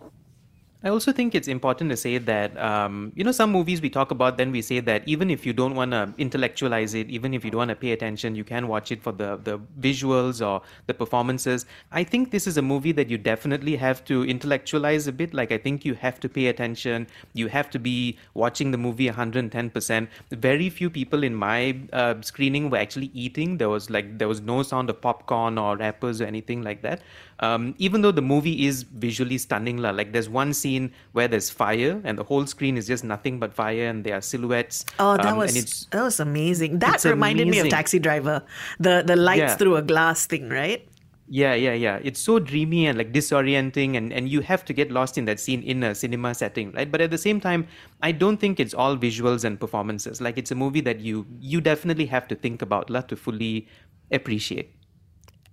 I 0.80 0.90
also 0.90 1.10
think 1.10 1.34
it's 1.34 1.48
important 1.48 1.90
to 1.90 1.96
say 1.96 2.18
that, 2.18 2.56
um, 2.56 3.10
you 3.16 3.24
know, 3.24 3.32
some 3.32 3.50
movies 3.50 3.82
we 3.82 3.90
talk 3.90 4.12
about, 4.12 4.38
then 4.38 4.52
we 4.52 4.62
say 4.62 4.78
that 4.78 5.02
even 5.08 5.28
if 5.28 5.44
you 5.44 5.52
don't 5.52 5.74
want 5.74 5.90
to 5.90 6.14
intellectualize 6.18 6.94
it, 6.94 7.10
even 7.10 7.34
if 7.34 7.44
you 7.44 7.50
don't 7.50 7.58
want 7.58 7.70
to 7.70 7.74
pay 7.74 7.90
attention, 7.90 8.36
you 8.36 8.44
can 8.44 8.68
watch 8.68 8.92
it 8.92 9.02
for 9.02 9.10
the, 9.10 9.40
the 9.42 9.58
visuals 9.80 10.40
or 10.46 10.62
the 10.86 10.94
performances. 10.94 11.66
I 11.90 12.04
think 12.04 12.30
this 12.30 12.46
is 12.46 12.58
a 12.58 12.62
movie 12.62 12.92
that 12.92 13.10
you 13.10 13.18
definitely 13.18 13.74
have 13.74 14.04
to 14.04 14.24
intellectualize 14.24 15.08
a 15.08 15.12
bit. 15.12 15.34
Like, 15.34 15.50
I 15.50 15.58
think 15.58 15.84
you 15.84 15.94
have 15.94 16.20
to 16.20 16.28
pay 16.28 16.46
attention. 16.46 17.08
You 17.32 17.48
have 17.48 17.70
to 17.70 17.80
be 17.80 18.16
watching 18.34 18.70
the 18.70 18.78
movie 18.78 19.10
110%. 19.10 20.06
Very 20.30 20.70
few 20.70 20.90
people 20.90 21.24
in 21.24 21.34
my 21.34 21.76
uh, 21.92 22.14
screening 22.20 22.70
were 22.70 22.78
actually 22.78 23.10
eating. 23.14 23.58
There 23.58 23.68
was 23.68 23.90
like, 23.90 24.18
there 24.18 24.28
was 24.28 24.40
no 24.42 24.62
sound 24.62 24.90
of 24.90 25.00
popcorn 25.00 25.58
or 25.58 25.76
wrappers 25.76 26.20
or 26.20 26.26
anything 26.26 26.62
like 26.62 26.82
that. 26.82 27.02
Um, 27.40 27.74
even 27.78 28.02
though 28.02 28.10
the 28.10 28.22
movie 28.22 28.66
is 28.66 28.82
visually 28.82 29.38
stunning, 29.38 29.78
like 29.78 30.12
there's 30.12 30.28
one 30.28 30.52
scene 30.52 30.92
where 31.12 31.28
there's 31.28 31.50
fire 31.50 32.00
and 32.04 32.18
the 32.18 32.24
whole 32.24 32.46
screen 32.46 32.76
is 32.76 32.86
just 32.86 33.04
nothing 33.04 33.38
but 33.38 33.54
fire 33.54 33.86
and 33.86 34.02
there 34.02 34.16
are 34.16 34.20
silhouettes. 34.20 34.84
Oh, 34.98 35.16
that 35.16 35.26
um, 35.26 35.38
was 35.38 35.86
that 35.92 36.02
was 36.02 36.18
amazing. 36.18 36.80
That 36.80 37.04
reminded 37.04 37.46
me 37.48 37.60
of. 37.60 37.68
Taxi 37.68 37.98
Driver, 37.98 38.42
the 38.80 39.04
the 39.06 39.14
lights 39.14 39.38
Yeah. 39.38 39.56
through 39.56 39.76
a 39.76 39.82
glass 39.82 40.26
thing, 40.26 40.48
right? 40.48 40.82
Yeah, 41.30 41.52
yeah, 41.54 41.74
yeah. 41.74 42.00
It's 42.02 42.18
so 42.18 42.38
dreamy 42.38 42.86
and 42.86 42.96
like 42.96 43.12
disorienting, 43.12 43.96
and, 43.98 44.12
and 44.14 44.28
you 44.30 44.40
have 44.40 44.64
to 44.64 44.72
get 44.72 44.90
lost 44.90 45.18
in 45.18 45.26
that 45.26 45.38
scene 45.38 45.62
in 45.62 45.82
a 45.84 45.94
cinema 45.94 46.34
setting, 46.34 46.72
right? 46.72 46.90
But 46.90 47.02
at 47.02 47.10
the 47.10 47.18
same 47.18 47.38
time, 47.38 47.68
I 48.00 48.12
don't 48.12 48.38
think 48.40 48.58
it's 48.58 48.72
all 48.72 48.96
visuals 48.96 49.44
and 49.44 49.60
performances. 49.60 50.22
Like 50.22 50.38
it's 50.38 50.50
a 50.50 50.54
movie 50.54 50.80
that 50.80 51.00
you 51.00 51.26
you 51.38 51.60
definitely 51.60 52.06
have 52.06 52.26
to 52.28 52.34
think 52.34 52.62
about, 52.62 52.88
lah, 52.88 53.02
to 53.02 53.16
fully 53.16 53.68
appreciate. 54.10 54.72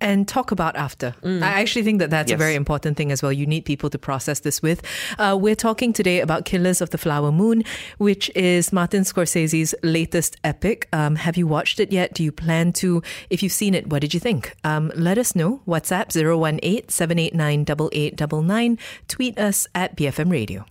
And 0.00 0.28
talk 0.28 0.50
about 0.50 0.76
after. 0.76 1.14
I 1.24 1.60
actually 1.60 1.82
think 1.82 1.98
that 2.00 2.10
that's 2.10 2.30
a 2.30 2.36
very 2.36 2.54
important 2.54 2.96
thing 2.96 3.10
as 3.12 3.22
well. 3.22 3.32
You 3.32 3.46
need 3.46 3.64
people 3.64 3.88
to 3.90 3.98
process 3.98 4.40
this 4.40 4.60
with. 4.62 4.82
Uh, 5.18 5.36
we're 5.40 5.54
talking 5.56 5.92
today 5.92 6.20
about 6.20 6.44
Killers 6.44 6.80
of 6.80 6.90
the 6.90 6.98
Flower 6.98 7.32
Moon, 7.32 7.62
which 7.98 8.30
is 8.34 8.72
Martin 8.72 9.02
Scorsese's 9.02 9.74
latest 9.82 10.36
epic. 10.44 10.88
Um, 10.92 11.16
have 11.16 11.36
you 11.36 11.46
watched 11.46 11.80
it 11.80 11.92
yet? 11.92 12.14
Do 12.14 12.22
you 12.22 12.32
plan 12.32 12.72
to? 12.74 13.02
If 13.30 13.42
you've 13.42 13.52
seen 13.52 13.74
it, 13.74 13.88
what 13.88 14.00
did 14.00 14.12
you 14.14 14.20
think? 14.20 14.54
Um, 14.64 14.92
let 14.94 15.18
us 15.18 15.34
know. 15.34 15.62
WhatsApp 15.66 16.14
018 16.16 16.88
789 16.88 17.60
8899. 17.92 18.78
Tweet 19.08 19.38
us 19.38 19.66
at 19.74 19.96
BFM 19.96 20.30
Radio. 20.30 20.64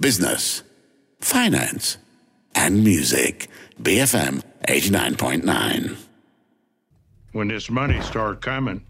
business, 0.00 0.62
finance, 1.20 1.98
and 2.54 2.82
music. 2.84 3.48
BFM 3.82 4.42
89.9. 4.66 5.96
When 7.38 7.46
this 7.46 7.70
money 7.70 8.00
started 8.00 8.40
coming, 8.40 8.84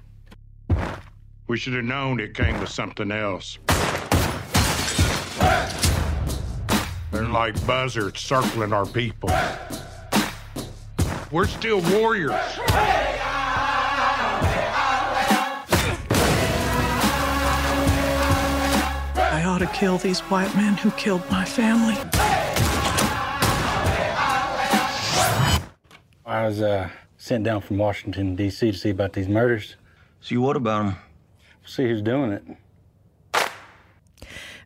we 1.49 1.59
should 1.59 1.75
have 1.75 1.85
known 1.85 2.19
it 2.19 2.33
came 2.33 2.59
with 2.59 2.71
something 2.71 3.13
else. 3.13 3.59
They're 7.11 7.25
like 7.25 7.67
buzzards 7.67 8.21
circling 8.21 8.73
our 8.73 8.87
people. 8.87 9.29
We're 11.31 11.47
still 11.47 11.83
warriors. 11.93 12.33
I 19.15 19.45
ought 19.45 19.59
to 19.59 19.67
kill 19.75 19.99
these 19.99 20.21
white 20.21 20.57
men 20.57 20.73
who 20.79 20.91
killed 20.93 21.31
my 21.31 21.45
family. 21.45 21.99
I 26.25 26.47
was 26.47 26.63
uh, 26.63 26.89
sent 27.29 27.45
down 27.45 27.61
from 27.61 27.77
Washington, 27.77 28.35
D.C. 28.35 28.73
to 28.73 28.79
see 28.79 28.91
about 28.91 29.13
these 29.13 29.29
murders. 29.29 29.77
See 30.23 30.39
what 30.39 30.57
about 30.57 30.87
him? 30.87 30.97
See 31.67 31.85
who's 31.85 32.01
doing 32.01 32.33
it. 32.33 32.43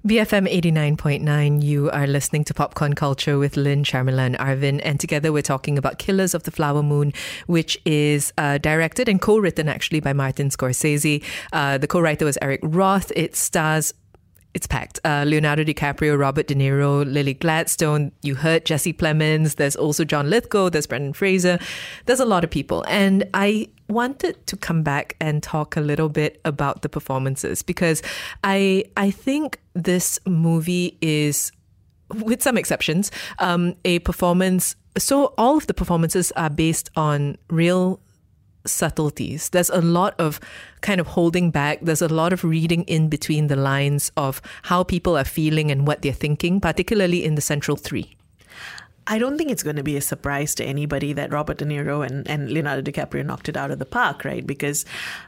BFM 0.07 0.53
89.9, 0.53 1.63
you 1.63 1.91
are 1.91 2.07
listening 2.07 2.43
to 2.45 2.55
Popcorn 2.55 2.95
Culture 2.95 3.39
with 3.39 3.57
Lynn, 3.57 3.85
Sharmila, 3.85 4.27
and 4.27 4.37
Arvin. 4.39 4.81
And 4.85 4.99
together 4.99 5.33
we're 5.33 5.43
talking 5.43 5.79
about 5.79 5.99
Killers 5.99 6.35
of 6.35 6.43
the 6.45 6.51
Flower 6.51 6.83
Moon, 6.83 7.13
which 7.47 7.79
is 7.85 8.33
uh, 8.39 8.59
directed 8.59 9.09
and 9.09 9.21
co 9.21 9.39
written 9.39 9.69
actually 9.69 10.01
by 10.01 10.13
Martin 10.13 10.49
Scorsese. 10.49 11.23
Uh, 11.53 11.79
the 11.79 11.87
co 11.87 12.01
writer 12.01 12.25
was 12.25 12.39
Eric 12.43 12.61
Roth. 12.63 13.13
It 13.15 13.37
stars 13.37 13.95
it's 14.55 14.67
packed. 14.67 15.01
Uh, 15.05 15.25
Leonardo 15.27 15.65
DiCaprio, 15.65 16.19
Robert 16.19 16.47
De 16.47 16.55
Niro, 16.55 17.11
Lily 17.11 17.35
Gladstone. 17.35 18.13
You 18.23 18.35
heard 18.35 18.65
Jesse 18.65 18.93
Plemons. 18.93 19.57
There's 19.57 19.77
also 19.77 20.05
John 20.05 20.29
Lithgow. 20.29 20.69
There's 20.69 20.87
Brendan 20.87 21.15
Fraser. 21.15 21.59
There's 22.07 22.21
a 22.21 22.27
lot 22.27 22.45
of 22.45 22.51
people. 22.51 22.85
And 22.89 23.25
I 23.33 23.69
wanted 23.89 24.47
to 24.47 24.57
come 24.57 24.83
back 24.83 25.17
and 25.21 25.43
talk 25.43 25.77
a 25.77 25.81
little 25.81 26.09
bit 26.09 26.41
about 26.45 26.83
the 26.83 26.89
performances 26.89 27.63
because 27.63 28.03
I 28.45 28.85
I 28.97 29.11
think 29.11 29.59
this 29.75 30.19
movie 30.27 30.99
is 31.01 31.53
with 32.09 32.43
some 32.43 32.59
exceptions, 32.59 33.11
um, 33.39 33.75
a 33.85 34.01
performance. 34.01 34.77
So 34.99 35.33
all 35.39 35.57
of 35.57 35.67
the 35.67 35.75
performances 35.75 36.31
are 36.33 36.51
based 36.51 36.91
on 36.97 37.37
real 37.49 38.01
subtleties. 38.65 39.49
There's 39.51 39.71
a 39.71 39.81
lot 39.81 40.15
of 40.19 40.41
kind 40.81 41.01
of 41.01 41.07
holding 41.07 41.51
back. 41.51 41.81
There's 41.83 42.03
a 42.03 42.09
lot 42.09 42.33
of 42.33 42.45
reading 42.45 42.83
in 42.85 43.09
between 43.09 43.49
the 43.49 43.57
lines 43.57 44.13
of 44.17 44.41
how 44.63 44.85
people 44.85 45.17
are 45.17 45.25
feeling 45.25 45.71
and 45.71 45.87
what 45.87 46.03
they're 46.03 46.13
thinking, 46.13 46.61
particularly 46.61 47.25
in 47.25 47.35
the 47.35 47.41
central 47.41 47.77
three. 47.77 48.17
I 49.07 49.19
don't 49.19 49.37
think 49.37 49.51
it's 49.51 49.65
going 49.65 49.77
to 49.77 49.83
be 49.83 49.97
a 49.97 50.01
surprise 50.01 50.55
to 50.57 50.65
anybody 50.65 51.13
that 51.15 51.33
Robert 51.33 51.59
De 51.59 51.65
Niro 51.65 52.07
and, 52.07 52.29
and 52.29 52.51
Leonardo 52.51 52.89
DiCaprio 52.89 53.27
knocked 53.27 53.49
it 53.49 53.57
out 53.57 53.73
of 53.73 53.81
the 53.81 53.85
park, 53.85 54.25
right? 54.25 54.47
Because 54.47 54.85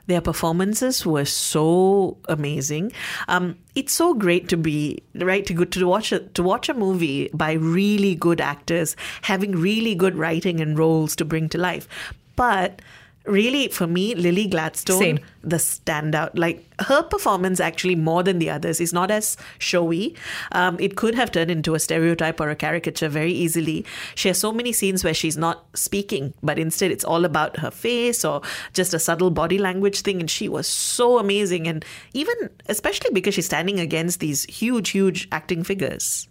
their 0.06 0.20
performances 0.20 1.04
were 1.04 1.24
so 1.24 2.16
amazing. 2.28 2.92
Um, 3.26 3.58
it's 3.74 3.92
so 3.92 4.14
great 4.14 4.48
to 4.50 4.56
be 4.56 5.02
right 5.16 5.44
to 5.46 5.54
go 5.54 5.64
to 5.64 5.86
watch 5.88 6.12
a, 6.12 6.20
to 6.20 6.42
watch 6.42 6.68
a 6.68 6.74
movie 6.74 7.30
by 7.34 7.52
really 7.54 8.14
good 8.14 8.40
actors 8.40 8.94
having 9.22 9.52
really 9.52 9.96
good 9.96 10.14
writing 10.14 10.60
and 10.60 10.78
roles 10.78 11.16
to 11.16 11.24
bring 11.24 11.48
to 11.48 11.58
life, 11.58 11.88
but. 12.36 12.80
Really, 13.26 13.68
for 13.68 13.86
me, 13.86 14.14
Lily 14.14 14.46
Gladstone, 14.46 14.98
Same. 14.98 15.18
the 15.42 15.56
standout. 15.56 16.32
Like 16.34 16.66
her 16.80 17.02
performance, 17.02 17.58
actually, 17.58 17.94
more 17.94 18.22
than 18.22 18.38
the 18.38 18.50
others, 18.50 18.82
is 18.82 18.92
not 18.92 19.10
as 19.10 19.38
showy. 19.58 20.14
Um, 20.52 20.76
it 20.78 20.96
could 20.96 21.14
have 21.14 21.32
turned 21.32 21.50
into 21.50 21.74
a 21.74 21.78
stereotype 21.78 22.38
or 22.38 22.50
a 22.50 22.56
caricature 22.56 23.08
very 23.08 23.32
easily. 23.32 23.86
She 24.14 24.28
has 24.28 24.36
so 24.36 24.52
many 24.52 24.74
scenes 24.74 25.02
where 25.02 25.14
she's 25.14 25.38
not 25.38 25.64
speaking, 25.74 26.34
but 26.42 26.58
instead 26.58 26.90
it's 26.90 27.04
all 27.04 27.24
about 27.24 27.60
her 27.60 27.70
face 27.70 28.26
or 28.26 28.42
just 28.74 28.92
a 28.92 28.98
subtle 28.98 29.30
body 29.30 29.56
language 29.56 30.02
thing. 30.02 30.20
And 30.20 30.30
she 30.30 30.46
was 30.46 30.66
so 30.66 31.18
amazing. 31.18 31.66
And 31.66 31.82
even, 32.12 32.34
especially 32.66 33.10
because 33.14 33.32
she's 33.32 33.46
standing 33.46 33.80
against 33.80 34.20
these 34.20 34.44
huge, 34.44 34.90
huge 34.90 35.28
acting 35.32 35.64
figures. 35.64 36.28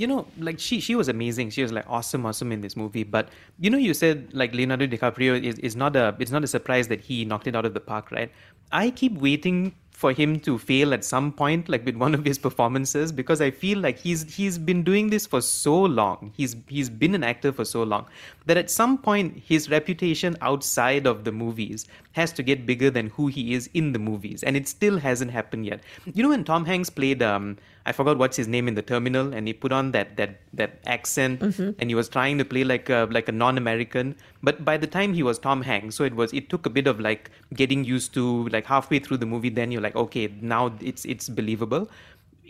You 0.00 0.06
know, 0.06 0.26
like 0.38 0.58
she 0.58 0.80
she 0.80 0.94
was 0.94 1.08
amazing. 1.08 1.50
She 1.50 1.62
was 1.62 1.72
like 1.72 1.84
awesome, 1.88 2.24
awesome 2.26 2.52
in 2.52 2.60
this 2.60 2.76
movie. 2.76 3.04
But 3.04 3.28
you 3.58 3.70
know, 3.70 3.78
you 3.78 3.94
said 3.94 4.32
like 4.32 4.54
Leonardo 4.54 4.86
DiCaprio 4.86 5.42
is, 5.42 5.58
is 5.58 5.76
not 5.76 5.96
a 5.96 6.14
it's 6.18 6.30
not 6.30 6.44
a 6.44 6.46
surprise 6.46 6.88
that 6.88 7.00
he 7.00 7.24
knocked 7.24 7.46
it 7.46 7.56
out 7.56 7.64
of 7.64 7.74
the 7.74 7.80
park, 7.80 8.10
right? 8.10 8.30
I 8.72 8.90
keep 8.90 9.14
waiting 9.14 9.74
for 9.98 10.12
him 10.12 10.38
to 10.38 10.56
fail 10.58 10.94
at 10.94 11.04
some 11.04 11.32
point, 11.32 11.68
like 11.68 11.84
with 11.84 11.96
one 11.96 12.14
of 12.14 12.24
his 12.24 12.38
performances, 12.38 13.10
because 13.10 13.40
I 13.40 13.50
feel 13.50 13.80
like 13.80 13.98
he's 13.98 14.22
he's 14.32 14.56
been 14.56 14.84
doing 14.84 15.10
this 15.10 15.26
for 15.26 15.40
so 15.40 15.76
long. 15.76 16.32
He's 16.36 16.54
he's 16.68 16.88
been 16.88 17.16
an 17.16 17.24
actor 17.24 17.50
for 17.52 17.64
so 17.64 17.82
long 17.82 18.06
that 18.46 18.56
at 18.56 18.70
some 18.70 18.98
point 18.98 19.42
his 19.44 19.68
reputation 19.68 20.36
outside 20.40 21.08
of 21.08 21.24
the 21.24 21.32
movies 21.32 21.86
has 22.12 22.32
to 22.34 22.44
get 22.44 22.64
bigger 22.64 22.90
than 22.90 23.08
who 23.10 23.26
he 23.26 23.54
is 23.54 23.68
in 23.74 23.92
the 23.92 23.98
movies, 23.98 24.44
and 24.44 24.56
it 24.56 24.68
still 24.68 24.98
hasn't 24.98 25.32
happened 25.32 25.66
yet. 25.66 25.80
You 26.14 26.22
know, 26.22 26.28
when 26.28 26.44
Tom 26.44 26.64
Hanks 26.64 26.90
played 26.90 27.20
um 27.20 27.56
I 27.88 27.92
forgot 27.92 28.18
what's 28.18 28.36
his 28.36 28.48
name 28.54 28.68
in 28.68 28.74
the 28.74 28.82
terminal, 28.82 29.32
and 29.32 29.48
he 29.48 29.54
put 29.54 29.72
on 29.72 29.92
that 29.92 30.16
that 30.18 30.40
that 30.60 30.74
accent, 30.96 31.40
mm-hmm. 31.40 31.70
and 31.78 31.90
he 31.90 31.94
was 32.00 32.10
trying 32.16 32.36
to 32.42 32.44
play 32.50 32.64
like 32.72 32.90
a 32.90 33.08
like 33.18 33.30
a 33.32 33.32
non-American. 33.42 34.14
But 34.48 34.64
by 34.64 34.76
the 34.76 34.90
time 34.96 35.14
he 35.20 35.22
was 35.28 35.38
Tom 35.38 35.62
Hanks, 35.62 35.96
so 36.00 36.04
it 36.04 36.14
was 36.20 36.34
it 36.40 36.50
took 36.50 36.66
a 36.66 36.72
bit 36.78 36.86
of 36.92 37.00
like 37.08 37.30
getting 37.62 37.84
used 37.84 38.12
to. 38.18 38.26
Like 38.56 38.66
halfway 38.74 38.98
through 39.06 39.18
the 39.24 39.30
movie, 39.32 39.52
then 39.60 39.72
you're 39.72 39.86
like, 39.88 39.96
okay, 40.04 40.28
now 40.40 40.72
it's 40.92 41.06
it's 41.14 41.30
believable. 41.40 41.88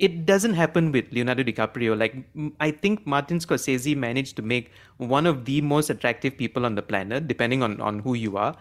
It 0.06 0.18
doesn't 0.26 0.54
happen 0.54 0.90
with 0.96 1.12
Leonardo 1.12 1.44
DiCaprio. 1.50 1.94
Like 1.98 2.18
I 2.66 2.70
think 2.70 3.06
Martin 3.14 3.38
Scorsese 3.44 3.96
managed 3.96 4.36
to 4.36 4.42
make 4.42 4.72
one 5.14 5.30
of 5.34 5.44
the 5.44 5.60
most 5.60 5.90
attractive 5.90 6.36
people 6.42 6.66
on 6.70 6.76
the 6.80 6.82
planet, 6.90 7.30
depending 7.32 7.62
on 7.68 7.80
on 7.92 8.02
who 8.08 8.14
you 8.24 8.36
are 8.36 8.52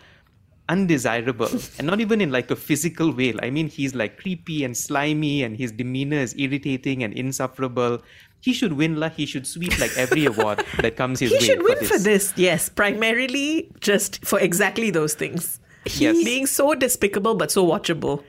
undesirable 0.69 1.49
and 1.77 1.87
not 1.87 2.01
even 2.01 2.19
in 2.19 2.31
like 2.31 2.51
a 2.51 2.55
physical 2.55 3.13
way 3.13 3.33
i 3.41 3.49
mean 3.49 3.67
he's 3.67 3.95
like 3.95 4.17
creepy 4.17 4.63
and 4.63 4.75
slimy 4.75 5.43
and 5.43 5.55
his 5.57 5.71
demeanor 5.71 6.17
is 6.17 6.35
irritating 6.37 7.03
and 7.03 7.13
insufferable 7.13 8.01
he 8.41 8.53
should 8.53 8.73
win 8.73 8.99
la 8.99 9.09
he 9.09 9.25
should 9.25 9.47
sweep 9.47 9.77
like 9.79 9.95
every 9.97 10.25
award 10.25 10.63
that 10.81 10.95
comes 10.95 11.19
his 11.19 11.31
He 11.31 11.35
way 11.35 11.39
he 11.39 11.45
should 11.45 11.63
win 11.63 11.85
for 11.85 11.97
this, 11.97 12.33
yes, 12.35 12.69
primarily 12.69 13.71
just 13.79 14.23
for 14.25 14.39
exactly 14.39 14.89
those 14.91 15.13
things. 15.13 15.59
Yes. 15.95 16.23
Being 16.23 16.45
so 16.45 16.75
despicable 16.75 17.35
but 17.35 17.51
so 17.51 17.65
watchable. 17.65 18.23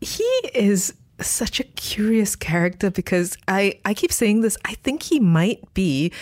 He 0.00 0.24
is 0.54 0.94
such 1.20 1.58
a 1.58 1.64
curious 1.64 2.36
character 2.36 2.90
because 2.90 3.36
I, 3.48 3.80
I 3.84 3.94
keep 3.94 4.12
saying 4.12 4.42
this. 4.42 4.56
I 4.64 4.74
think 4.74 5.02
he 5.02 5.18
might 5.18 5.74
be 5.74 6.12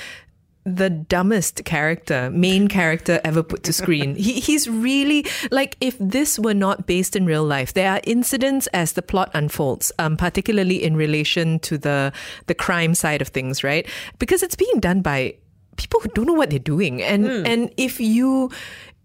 the 0.66 0.90
dumbest 0.90 1.64
character, 1.64 2.28
main 2.30 2.66
character 2.66 3.20
ever 3.22 3.42
put 3.44 3.62
to 3.62 3.72
screen. 3.72 4.16
he, 4.16 4.40
he's 4.40 4.68
really 4.68 5.24
like 5.52 5.76
if 5.80 5.96
this 6.00 6.38
were 6.40 6.54
not 6.54 6.86
based 6.86 7.14
in 7.14 7.24
real 7.24 7.44
life, 7.44 7.72
there 7.74 7.92
are 7.92 8.00
incidents 8.02 8.66
as 8.68 8.92
the 8.92 9.02
plot 9.02 9.30
unfolds, 9.32 9.92
um, 10.00 10.16
particularly 10.16 10.82
in 10.82 10.96
relation 10.96 11.60
to 11.60 11.78
the 11.78 12.12
the 12.46 12.54
crime 12.54 12.94
side 12.94 13.22
of 13.22 13.28
things, 13.28 13.62
right? 13.62 13.86
Because 14.18 14.42
it's 14.42 14.56
being 14.56 14.80
done 14.80 15.02
by 15.02 15.36
people 15.76 16.00
who 16.00 16.08
don't 16.14 16.26
know 16.26 16.32
what 16.32 16.50
they're 16.50 16.58
doing, 16.58 17.00
and 17.00 17.26
and 17.46 17.72
if 17.76 18.00
you 18.00 18.50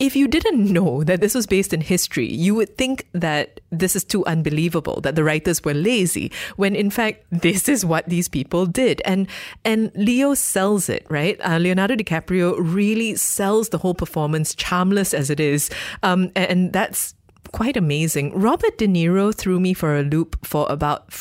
if 0.02 0.16
you 0.16 0.28
didn't 0.28 0.74
know 0.74 1.04
that 1.04 1.22
this 1.22 1.36
was 1.36 1.46
based 1.46 1.74
in 1.74 1.82
history, 1.82 2.28
you 2.28 2.56
would 2.56 2.76
think 2.76 3.08
that 3.14 3.60
this 3.70 3.96
is 3.96 4.04
too 4.04 4.26
unbelievable, 4.26 5.00
that 5.02 5.16
the 5.16 5.24
writers 5.24 5.64
were 5.64 5.76
lazy, 5.76 6.32
when 6.56 6.76
in 6.76 6.90
fact 6.90 7.24
this 7.30 7.70
is 7.70 7.86
what 7.86 8.10
these 8.10 8.28
people 8.28 8.66
did. 8.66 9.00
And 9.06 9.28
and 9.64 9.92
Leo 9.94 10.34
sells 10.34 10.90
it, 10.90 11.06
right? 11.08 11.40
Uh, 11.42 11.60
Leonardo 11.60 11.96
DiCaprio 11.96 12.56
really 12.58 13.16
sells 13.16 13.70
the 13.70 13.78
whole 13.78 13.94
performance, 13.94 14.56
charmless 14.56 15.14
as 15.14 15.30
it 15.30 15.40
is. 15.40 15.70
Um, 16.02 16.32
and, 16.36 16.50
and 16.50 16.74
that's 16.74 17.14
quite 17.52 17.78
amazing. 17.78 18.34
Robert 18.34 18.80
De 18.80 18.88
Niro 18.88 19.34
threw 19.34 19.60
me 19.60 19.76
for 19.76 19.96
a 19.96 20.02
loop 20.02 20.44
for 20.44 20.66
about 20.68 21.14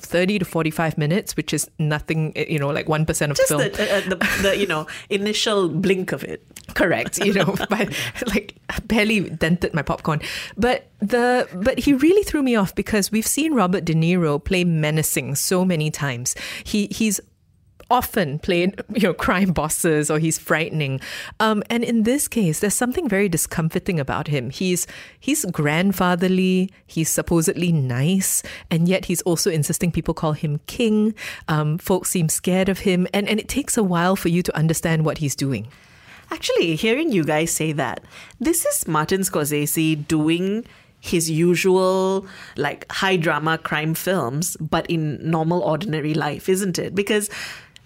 30 0.00 0.40
to 0.40 0.44
45 0.44 0.98
minutes, 0.98 1.36
which 1.36 1.52
is 1.52 1.70
nothing, 1.78 2.32
you 2.36 2.58
know, 2.58 2.68
like 2.68 2.86
1% 2.86 3.30
of 3.30 3.36
Just 3.36 3.48
film. 3.48 3.60
the, 3.60 3.70
uh, 3.70 4.00
the, 4.08 4.16
the, 4.42 4.56
you 4.56 4.66
know, 4.66 4.86
initial 5.10 5.68
blink 5.68 6.12
of 6.12 6.24
it. 6.24 6.42
correct 6.74 7.18
you 7.18 7.32
know 7.32 7.54
but 7.68 7.88
like 8.28 8.54
barely 8.86 9.28
dented 9.28 9.74
my 9.74 9.82
popcorn 9.82 10.20
but 10.56 10.86
the 11.00 11.48
but 11.52 11.76
he 11.80 11.92
really 11.92 12.22
threw 12.22 12.42
me 12.42 12.54
off 12.54 12.72
because 12.76 13.10
we've 13.10 13.26
seen 13.26 13.54
robert 13.54 13.84
de 13.84 13.92
niro 13.92 14.38
play 14.42 14.62
menacing 14.62 15.34
so 15.34 15.64
many 15.64 15.90
times 15.90 16.36
he 16.62 16.86
he's 16.92 17.20
often 17.90 18.38
played 18.38 18.80
you 18.94 19.02
know 19.02 19.14
crime 19.14 19.52
bosses 19.52 20.10
or 20.10 20.18
he's 20.18 20.38
frightening. 20.38 21.00
Um, 21.38 21.62
and 21.68 21.84
in 21.84 22.04
this 22.04 22.28
case 22.28 22.60
there's 22.60 22.74
something 22.74 23.08
very 23.08 23.28
discomforting 23.28 24.00
about 24.00 24.28
him. 24.28 24.50
He's 24.50 24.86
he's 25.18 25.44
grandfatherly 25.46 26.70
he's 26.86 27.10
supposedly 27.10 27.72
nice 27.72 28.42
and 28.70 28.88
yet 28.88 29.06
he's 29.06 29.22
also 29.22 29.50
insisting 29.50 29.92
people 29.92 30.14
call 30.14 30.32
him 30.32 30.60
king. 30.66 31.14
Um, 31.48 31.78
folks 31.78 32.10
seem 32.10 32.28
scared 32.28 32.68
of 32.68 32.80
him 32.80 33.06
and, 33.12 33.28
and 33.28 33.40
it 33.40 33.48
takes 33.48 33.76
a 33.76 33.82
while 33.82 34.16
for 34.16 34.28
you 34.28 34.42
to 34.42 34.56
understand 34.56 35.04
what 35.04 35.18
he's 35.18 35.34
doing. 35.34 35.68
Actually, 36.32 36.76
hearing 36.76 37.10
you 37.10 37.24
guys 37.24 37.50
say 37.50 37.72
that, 37.72 38.04
this 38.38 38.64
is 38.64 38.86
Martin 38.86 39.22
Scorsese 39.22 40.06
doing 40.06 40.64
his 41.00 41.30
usual 41.30 42.26
like 42.56 42.90
high 42.92 43.16
drama 43.16 43.58
crime 43.58 43.94
films, 43.94 44.56
but 44.60 44.88
in 44.88 45.18
normal, 45.28 45.60
ordinary 45.62 46.14
life, 46.14 46.48
isn't 46.48 46.78
it? 46.78 46.94
Because 46.94 47.30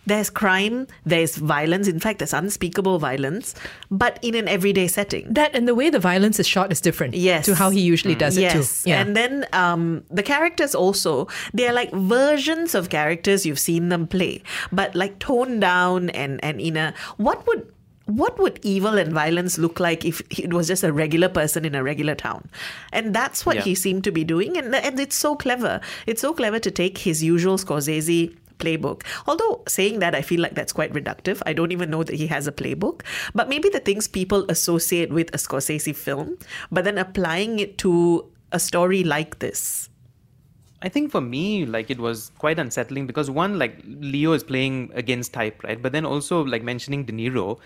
there's 0.06 0.30
crime, 0.30 0.86
there's 1.04 1.36
violence. 1.36 1.88
In 1.88 1.98
fact, 1.98 2.18
there's 2.18 2.32
unspeakable 2.34 2.98
violence, 2.98 3.54
but 3.90 4.18
in 4.22 4.34
an 4.34 4.48
everyday 4.48 4.86
setting. 4.88 5.32
That 5.32 5.54
and 5.54 5.66
the 5.66 5.74
way 5.74 5.90
the 5.90 5.98
violence 5.98 6.38
is 6.38 6.46
shot 6.46 6.70
is 6.72 6.80
different. 6.80 7.14
Yes. 7.14 7.46
To 7.46 7.54
how 7.54 7.70
he 7.70 7.80
usually 7.80 8.14
does 8.14 8.36
it 8.36 8.42
yes. 8.42 8.82
too. 8.82 8.90
Yeah. 8.90 9.00
And 9.00 9.16
then 9.16 9.46
um, 9.52 10.04
the 10.10 10.22
characters 10.22 10.74
also, 10.74 11.28
they're 11.52 11.72
like 11.72 11.92
versions 11.92 12.74
of 12.74 12.90
characters 12.90 13.46
you've 13.46 13.58
seen 13.58 13.88
them 13.88 14.06
play, 14.06 14.42
but 14.72 14.94
like 14.94 15.18
toned 15.18 15.60
down 15.60 16.10
and, 16.10 16.42
and 16.44 16.60
in 16.60 16.76
a, 16.76 16.94
what 17.16 17.46
would, 17.46 17.70
what 18.06 18.38
would 18.38 18.60
evil 18.62 18.98
and 18.98 19.14
violence 19.14 19.56
look 19.56 19.80
like 19.80 20.04
if 20.04 20.20
it 20.38 20.52
was 20.52 20.68
just 20.68 20.84
a 20.84 20.92
regular 20.92 21.28
person 21.28 21.64
in 21.64 21.74
a 21.74 21.82
regular 21.82 22.14
town? 22.14 22.46
And 22.92 23.14
that's 23.14 23.46
what 23.46 23.56
Yeah. 23.56 23.62
he 23.62 23.74
seemed 23.74 24.04
to 24.04 24.12
be 24.12 24.24
doing. 24.24 24.58
And, 24.58 24.74
and 24.74 25.00
it's 25.00 25.16
so 25.16 25.34
clever. 25.34 25.80
It's 26.06 26.20
so 26.20 26.34
clever 26.34 26.58
to 26.58 26.70
take 26.70 26.98
his 26.98 27.22
usual 27.22 27.56
Scorsese 27.56 28.36
playbook. 28.64 29.02
Although 29.26 29.62
saying 29.68 29.98
that, 30.00 30.14
I 30.14 30.22
feel 30.22 30.40
like 30.40 30.54
that's 30.54 30.72
quite 30.72 30.92
reductive. 30.92 31.42
I 31.46 31.52
don't 31.52 31.72
even 31.72 31.90
know 31.90 32.02
that 32.02 32.14
he 32.14 32.26
has 32.28 32.46
a 32.46 32.52
playbook. 32.52 33.02
But 33.34 33.48
maybe 33.48 33.68
the 33.68 33.80
things 33.80 34.08
people 34.08 34.46
associate 34.48 35.12
with 35.12 35.34
a 35.34 35.38
Scorsese 35.38 35.94
film, 35.94 36.38
but 36.70 36.84
then 36.84 36.98
applying 36.98 37.58
it 37.58 37.78
to 37.78 38.24
a 38.52 38.58
story 38.58 39.04
like 39.04 39.38
this. 39.40 39.90
I 40.82 40.90
think 40.90 41.10
for 41.10 41.20
me, 41.20 41.64
like 41.64 41.90
it 41.90 41.98
was 41.98 42.30
quite 42.38 42.58
unsettling 42.58 43.06
because 43.06 43.30
one, 43.30 43.58
like 43.58 43.80
Leo 43.86 44.32
is 44.32 44.44
playing 44.44 44.90
against 44.94 45.32
type, 45.32 45.62
right? 45.64 45.80
But 45.80 45.92
then 45.92 46.04
also 46.04 46.44
like 46.44 46.62
mentioning 46.62 47.04
De 47.04 47.12
Niro, 47.12 47.58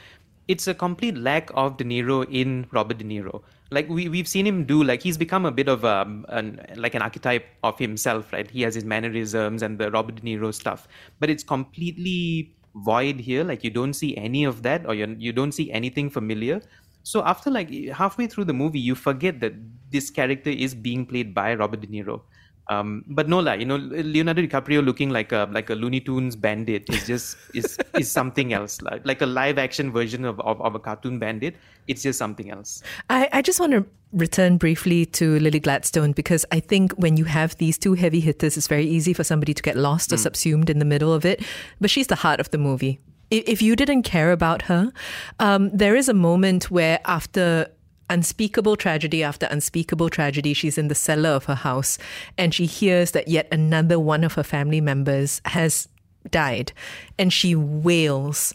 it's 0.48 0.66
a 0.66 0.74
complete 0.74 1.16
lack 1.16 1.50
of 1.54 1.76
De 1.76 1.84
Niro 1.84 2.26
in 2.30 2.66
Robert 2.72 2.98
De 2.98 3.04
Niro. 3.04 3.42
Like 3.70 3.88
we 3.88 4.08
we've 4.08 4.26
seen 4.26 4.46
him 4.46 4.64
do, 4.64 4.82
like 4.82 5.02
he's 5.02 5.18
become 5.18 5.44
a 5.44 5.50
bit 5.50 5.68
of 5.68 5.84
um 5.84 6.24
an 6.30 6.60
like 6.76 6.94
an 6.94 7.02
archetype 7.02 7.46
of 7.62 7.78
himself, 7.78 8.32
right? 8.32 8.50
He 8.50 8.62
has 8.62 8.74
his 8.74 8.84
mannerisms 8.84 9.62
and 9.62 9.78
the 9.78 9.90
Robert 9.90 10.16
De 10.16 10.22
Niro 10.22 10.52
stuff, 10.52 10.88
but 11.20 11.28
it's 11.28 11.44
completely 11.44 12.54
void 12.74 13.20
here. 13.20 13.44
Like 13.44 13.62
you 13.62 13.70
don't 13.70 13.92
see 13.92 14.16
any 14.16 14.44
of 14.44 14.62
that, 14.62 14.86
or 14.86 14.94
you 14.94 15.14
you 15.18 15.32
don't 15.32 15.52
see 15.52 15.70
anything 15.70 16.08
familiar. 16.08 16.62
So 17.02 17.22
after 17.24 17.50
like 17.50 17.70
halfway 17.90 18.26
through 18.26 18.44
the 18.44 18.54
movie, 18.54 18.80
you 18.80 18.94
forget 18.94 19.40
that 19.40 19.52
this 19.90 20.10
character 20.10 20.50
is 20.50 20.74
being 20.74 21.04
played 21.06 21.34
by 21.34 21.54
Robert 21.54 21.80
De 21.82 21.86
Niro. 21.86 22.22
Um, 22.70 23.04
but 23.08 23.28
no 23.28 23.38
lie, 23.38 23.54
you 23.54 23.64
know, 23.64 23.76
Leonardo 23.76 24.42
DiCaprio 24.42 24.84
looking 24.84 25.08
like 25.08 25.32
a 25.32 25.48
like 25.50 25.70
a 25.70 25.74
Looney 25.74 26.00
Tunes 26.00 26.36
bandit 26.36 26.84
is 26.90 27.06
just 27.06 27.36
is 27.54 27.78
is 27.94 28.10
something 28.10 28.52
else. 28.52 28.82
Like 28.82 29.06
like 29.06 29.22
a 29.22 29.26
live 29.26 29.56
action 29.56 29.90
version 29.90 30.26
of, 30.26 30.38
of, 30.40 30.60
of 30.60 30.74
a 30.74 30.78
cartoon 30.78 31.18
bandit. 31.18 31.56
It's 31.86 32.02
just 32.02 32.18
something 32.18 32.50
else. 32.50 32.82
I, 33.08 33.28
I 33.32 33.40
just 33.40 33.58
want 33.58 33.72
to 33.72 33.86
return 34.12 34.58
briefly 34.58 35.06
to 35.06 35.38
Lily 35.38 35.60
Gladstone 35.60 36.12
because 36.12 36.44
I 36.52 36.60
think 36.60 36.92
when 36.92 37.16
you 37.16 37.24
have 37.24 37.56
these 37.56 37.78
two 37.78 37.94
heavy 37.94 38.20
hitters, 38.20 38.58
it's 38.58 38.68
very 38.68 38.86
easy 38.86 39.14
for 39.14 39.24
somebody 39.24 39.54
to 39.54 39.62
get 39.62 39.76
lost 39.76 40.12
or 40.12 40.18
subsumed 40.18 40.68
in 40.68 40.78
the 40.78 40.84
middle 40.84 41.14
of 41.14 41.24
it. 41.24 41.42
But 41.80 41.88
she's 41.88 42.08
the 42.08 42.16
heart 42.16 42.40
of 42.40 42.50
the 42.50 42.58
movie. 42.58 43.00
If 43.30 43.60
you 43.60 43.76
didn't 43.76 44.02
care 44.02 44.32
about 44.32 44.62
her, 44.62 44.90
um, 45.38 45.70
there 45.72 45.96
is 45.96 46.08
a 46.08 46.14
moment 46.14 46.70
where 46.70 47.00
after 47.04 47.68
unspeakable 48.10 48.76
tragedy 48.76 49.22
after 49.22 49.46
unspeakable 49.46 50.10
tragedy, 50.10 50.54
she's 50.54 50.78
in 50.78 50.88
the 50.88 50.94
cellar 50.94 51.30
of 51.30 51.44
her 51.44 51.54
house 51.54 51.98
and 52.36 52.54
she 52.54 52.66
hears 52.66 53.12
that 53.12 53.28
yet 53.28 53.48
another 53.52 53.98
one 53.98 54.24
of 54.24 54.34
her 54.34 54.42
family 54.42 54.80
members 54.80 55.40
has 55.44 55.88
died 56.30 56.72
and 57.18 57.32
she 57.32 57.54
wails 57.54 58.54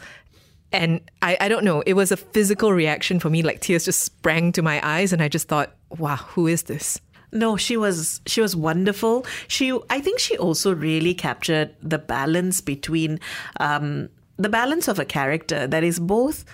and 0.74 1.02
I, 1.22 1.38
I 1.40 1.48
don't 1.50 1.64
know, 1.64 1.82
it 1.86 1.94
was 1.94 2.12
a 2.12 2.18
physical 2.18 2.74
reaction 2.74 3.20
for 3.20 3.30
me, 3.30 3.44
like 3.44 3.62
tears 3.62 3.86
just 3.86 4.02
sprang 4.02 4.52
to 4.54 4.64
my 4.64 4.82
eyes, 4.84 5.14
and 5.14 5.22
I 5.22 5.28
just 5.28 5.48
thought, 5.48 5.76
wow, 6.00 6.16
who 6.16 6.48
is 6.48 6.64
this? 6.64 7.00
No, 7.32 7.58
she 7.58 7.78
was 7.78 8.22
she 8.26 8.42
was 8.42 8.56
wonderful. 8.56 9.26
She 9.48 9.78
I 9.90 10.00
think 10.02 10.20
she 10.20 10.38
also 10.38 10.74
really 10.74 11.14
captured 11.14 11.76
the 11.82 11.98
balance 11.98 12.62
between 12.62 13.20
um, 13.60 14.10
the 14.38 14.50
balance 14.50 14.88
of 14.88 15.00
a 15.00 15.06
character 15.06 15.66
that 15.68 15.84
is 15.84 16.00
both 16.00 16.46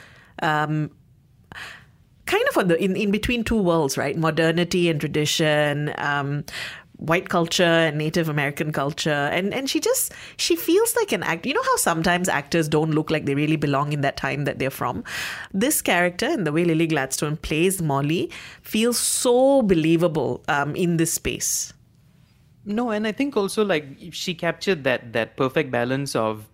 um, 0.42 0.92
kind 2.30 2.48
of 2.50 2.58
on 2.58 2.68
the 2.68 2.82
in, 2.82 2.96
in 2.96 3.12
between 3.12 3.44
two 3.44 3.60
worlds, 3.60 3.98
right? 3.98 4.16
Modernity 4.16 4.88
and 4.90 5.00
tradition, 5.00 5.94
um, 5.98 6.46
white 6.98 7.30
culture 7.30 7.64
and 7.64 7.98
Native 7.98 8.30
American 8.30 8.72
culture, 8.72 9.30
and 9.38 9.54
and 9.54 9.70
she 9.70 9.80
just 9.80 10.14
she 10.38 10.56
feels 10.56 10.96
like 10.96 11.12
an 11.12 11.24
act. 11.24 11.48
You 11.48 11.56
know 11.56 11.64
how 11.64 11.76
sometimes 11.78 12.30
actors 12.30 12.70
don't 12.70 12.92
look 12.92 13.10
like 13.10 13.26
they 13.26 13.36
really 13.36 13.56
belong 13.56 13.94
in 13.94 14.02
that 14.02 14.16
time 14.18 14.46
that 14.46 14.60
they're 14.60 14.70
from. 14.70 15.04
This 15.54 15.82
character 15.82 16.28
and 16.28 16.46
the 16.46 16.52
way 16.52 16.66
Lily 16.66 16.88
Gladstone 16.88 17.38
plays 17.38 17.82
Molly 17.82 18.32
feels 18.62 19.00
so 19.00 19.64
believable 19.64 20.44
um, 20.48 20.76
in 20.76 20.98
this 20.98 21.14
space. 21.14 21.74
No, 22.66 22.92
and 22.92 23.08
I 23.08 23.12
think 23.12 23.36
also 23.36 23.66
like 23.66 23.86
she 24.12 24.36
captured 24.36 24.84
that 24.84 25.14
that 25.14 25.36
perfect 25.36 25.72
balance 25.72 26.16
of 26.16 26.48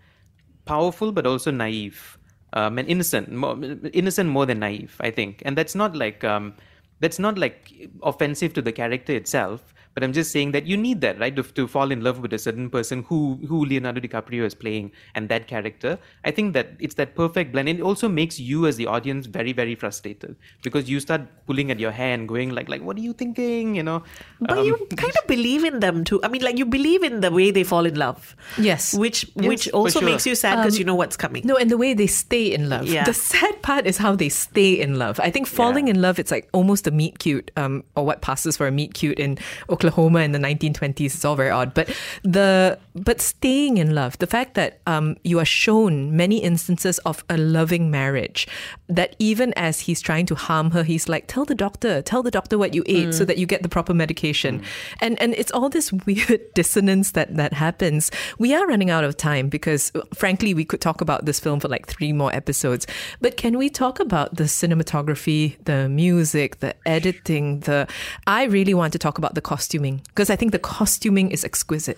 powerful 0.65 1.11
but 1.11 1.27
also 1.27 1.51
naive 1.51 2.17
um, 2.55 2.77
and 2.79 2.87
innocent, 2.87 3.31
more, 3.31 3.57
innocent 3.93 4.29
more 4.29 4.45
than 4.45 4.59
naive. 4.59 4.95
I 4.99 5.11
think, 5.11 5.43
and 5.45 5.57
that's 5.57 5.75
not 5.75 5.95
like 5.95 6.23
um, 6.23 6.55
that's 6.99 7.19
not 7.19 7.37
like 7.37 7.89
offensive 8.01 8.53
to 8.53 8.61
the 8.61 8.71
character 8.71 9.13
itself. 9.13 9.73
But 9.95 10.03
I'm 10.03 10.13
just 10.13 10.31
saying 10.31 10.51
that 10.51 10.65
you 10.67 10.77
need 10.77 11.01
that, 11.01 11.19
right? 11.19 11.35
To, 11.35 11.41
to 11.41 11.67
fall 11.67 11.89
in 11.89 12.01
love 12.03 12.19
with 12.19 12.33
a 12.33 12.37
certain 12.37 12.69
person 12.69 13.03
who 13.09 13.39
who 13.47 13.63
Leonardo 13.65 14.01
DiCaprio 14.01 14.43
is 14.43 14.53
playing 14.53 14.91
and 15.15 15.29
that 15.29 15.47
character. 15.47 15.97
I 16.25 16.31
think 16.31 16.53
that 16.53 16.73
it's 16.79 16.95
that 16.95 17.15
perfect 17.15 17.53
blend. 17.53 17.69
It 17.69 17.79
also 17.81 18.09
makes 18.09 18.39
you 18.39 18.67
as 18.67 18.75
the 18.75 18.87
audience 18.87 19.25
very, 19.25 19.53
very 19.53 19.73
frustrated 19.73 20.35
because 20.63 20.89
you 20.89 20.99
start 20.99 21.21
pulling 21.47 21.71
at 21.71 21.79
your 21.79 21.91
hair 21.91 22.13
and 22.13 22.27
going 22.27 22.49
like, 22.51 22.67
like, 22.67 22.81
what 22.83 22.97
are 22.97 23.05
you 23.07 23.13
thinking? 23.13 23.73
You 23.75 23.83
know. 23.83 24.03
But 24.41 24.57
Um, 24.57 24.65
you 24.71 24.75
kind 24.97 25.15
of 25.21 25.25
believe 25.27 25.63
in 25.63 25.79
them 25.79 26.03
too. 26.03 26.19
I 26.23 26.27
mean, 26.27 26.43
like 26.43 26.57
you 26.57 26.65
believe 26.65 27.01
in 27.11 27.21
the 27.21 27.31
way 27.31 27.49
they 27.51 27.63
fall 27.63 27.85
in 27.85 27.95
love. 27.95 28.35
Yes. 28.57 28.93
Which 28.93 29.25
Yes, 29.35 29.47
which 29.47 29.69
also 29.69 29.99
sure. 30.01 30.09
makes 30.09 30.27
you 30.27 30.35
sad 30.35 30.57
because 30.57 30.75
Um, 30.75 30.79
you 30.79 30.85
know 30.91 30.95
what's 30.95 31.15
coming. 31.15 31.47
No, 31.47 31.55
and 31.55 31.71
the 31.71 31.77
way 31.77 31.93
they 31.93 32.07
stay 32.07 32.51
in 32.51 32.67
love. 32.67 32.85
Yeah. 32.85 33.05
The 33.05 33.13
sad 33.13 33.61
part 33.61 33.87
is 33.87 33.97
how 33.97 34.13
they 34.15 34.27
stay 34.29 34.73
in 34.73 34.99
love. 34.99 35.19
I 35.23 35.31
think 35.31 35.47
falling 35.47 35.87
in 35.87 36.01
love, 36.01 36.19
it's 36.19 36.31
like 36.31 36.49
almost 36.51 36.85
a 36.85 36.91
meet 36.91 37.19
cute, 37.19 37.49
um, 37.55 37.83
or 37.95 38.05
what 38.05 38.19
passes 38.21 38.57
for 38.57 38.67
a 38.67 38.71
meet 38.71 38.93
cute 38.93 39.19
in 39.19 39.37
Oklahoma 39.69 39.84
Oklahoma 39.85 40.19
in 40.21 40.31
the 40.31 40.39
1920s. 40.39 41.05
It's 41.05 41.25
all 41.25 41.35
very 41.35 41.49
odd, 41.49 41.73
but 41.73 41.89
the 42.23 42.79
but 42.95 43.21
staying 43.21 43.77
in 43.77 43.93
love, 43.93 44.17
the 44.19 44.27
fact 44.27 44.53
that 44.55 44.79
um, 44.87 45.17
you 45.23 45.39
are 45.39 45.45
shown 45.45 46.15
many 46.15 46.37
instances 46.37 46.97
of 46.99 47.23
a 47.29 47.37
loving 47.37 47.91
marriage, 47.91 48.47
that 48.87 49.15
even 49.19 49.53
as 49.55 49.81
he's 49.81 50.01
trying 50.01 50.25
to 50.27 50.35
harm 50.35 50.71
her, 50.71 50.83
he's 50.83 51.07
like, 51.07 51.25
"Tell 51.27 51.45
the 51.45 51.55
doctor, 51.55 52.01
tell 52.01 52.23
the 52.23 52.31
doctor 52.31 52.57
what 52.57 52.73
you 52.73 52.83
ate, 52.87 53.13
so 53.13 53.25
that 53.25 53.37
you 53.37 53.45
get 53.45 53.61
the 53.63 53.69
proper 53.69 53.93
medication," 53.93 54.63
and 55.01 55.21
and 55.21 55.33
it's 55.35 55.51
all 55.51 55.69
this 55.69 55.91
weird 55.91 56.41
dissonance 56.53 57.11
that 57.11 57.35
that 57.35 57.53
happens. 57.53 58.11
We 58.39 58.55
are 58.55 58.65
running 58.65 58.89
out 58.89 59.03
of 59.03 59.17
time 59.17 59.49
because, 59.49 59.91
frankly, 60.13 60.53
we 60.53 60.65
could 60.65 60.81
talk 60.81 61.01
about 61.01 61.25
this 61.25 61.39
film 61.39 61.59
for 61.59 61.67
like 61.67 61.87
three 61.87 62.13
more 62.13 62.33
episodes. 62.33 62.87
But 63.21 63.37
can 63.37 63.57
we 63.57 63.69
talk 63.69 63.99
about 63.99 64.35
the 64.35 64.45
cinematography, 64.45 65.57
the 65.65 65.89
music, 65.89 66.59
the 66.59 66.73
editing, 66.87 67.59
the 67.61 67.87
I 68.25 68.45
really 68.45 68.73
want 68.73 68.93
to 68.93 68.99
talk 68.99 69.17
about 69.17 69.35
the 69.35 69.41
costuming 69.75 70.01
because 70.07 70.29
I 70.29 70.35
think 70.35 70.51
the 70.51 70.59
costuming 70.59 71.31
is 71.31 71.43
exquisite. 71.43 71.97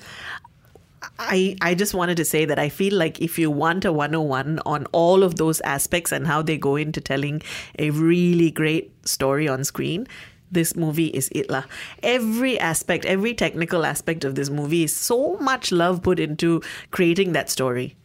I, 1.19 1.55
I 1.61 1.75
just 1.75 1.93
wanted 1.93 2.17
to 2.17 2.25
say 2.25 2.45
that 2.45 2.59
I 2.59 2.69
feel 2.69 2.95
like 2.95 3.21
if 3.21 3.37
you 3.39 3.51
want 3.51 3.85
a 3.85 3.91
101 3.91 4.59
on 4.65 4.85
all 4.91 5.23
of 5.23 5.35
those 5.35 5.61
aspects 5.61 6.11
and 6.11 6.27
how 6.27 6.41
they 6.41 6.57
go 6.57 6.75
into 6.75 6.99
telling 6.99 7.41
a 7.79 7.91
really 7.91 8.51
great 8.51 8.91
story 9.07 9.47
on 9.47 9.63
screen, 9.63 10.07
this 10.51 10.75
movie 10.75 11.07
is 11.07 11.29
it 11.31 11.49
lah. 11.49 11.63
Every 12.03 12.59
aspect, 12.59 13.05
every 13.05 13.33
technical 13.33 13.85
aspect 13.85 14.25
of 14.25 14.35
this 14.35 14.49
movie 14.49 14.83
is 14.83 14.95
so 14.95 15.37
much 15.37 15.71
love 15.71 16.01
put 16.01 16.19
into 16.19 16.61
creating 16.91 17.33
that 17.33 17.49
story. 17.49 17.95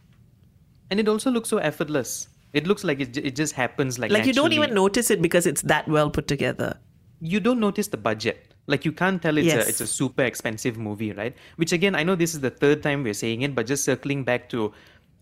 And 0.91 0.99
it 0.99 1.07
also 1.07 1.31
looks 1.31 1.49
so 1.49 1.57
effortless. 1.57 2.27
It 2.53 2.67
looks 2.67 2.83
like 2.83 2.99
it, 2.99 3.17
it 3.17 3.35
just 3.35 3.53
happens 3.53 3.97
like 3.97 4.11
Like 4.11 4.25
you 4.25 4.33
don't 4.33 4.53
even 4.53 4.73
notice 4.73 5.09
it 5.09 5.21
because 5.21 5.47
it's 5.47 5.63
that 5.63 5.87
well 5.87 6.09
put 6.11 6.27
together. 6.27 6.77
you 7.23 7.39
don't 7.39 7.59
notice 7.59 7.87
the 7.87 7.97
budget. 7.97 8.52
Like 8.67 8.85
you 8.85 8.91
can't 8.91 9.21
tell 9.21 9.37
it's 9.37 9.47
Yes. 9.47 9.65
a 9.65 9.69
it's 9.69 9.81
a 9.81 9.87
super 9.87 10.23
expensive 10.23 10.77
movie, 10.77 11.11
right? 11.11 11.35
Which 11.57 11.71
again, 11.73 11.95
I 11.95 12.03
know 12.03 12.15
this 12.15 12.33
is 12.33 12.39
the 12.39 12.49
third 12.49 12.81
time 12.83 13.03
we're 13.03 13.13
saying 13.13 13.41
it, 13.41 13.53
but 13.55 13.65
just 13.67 13.83
circling 13.83 14.23
back 14.23 14.49
to 14.49 14.73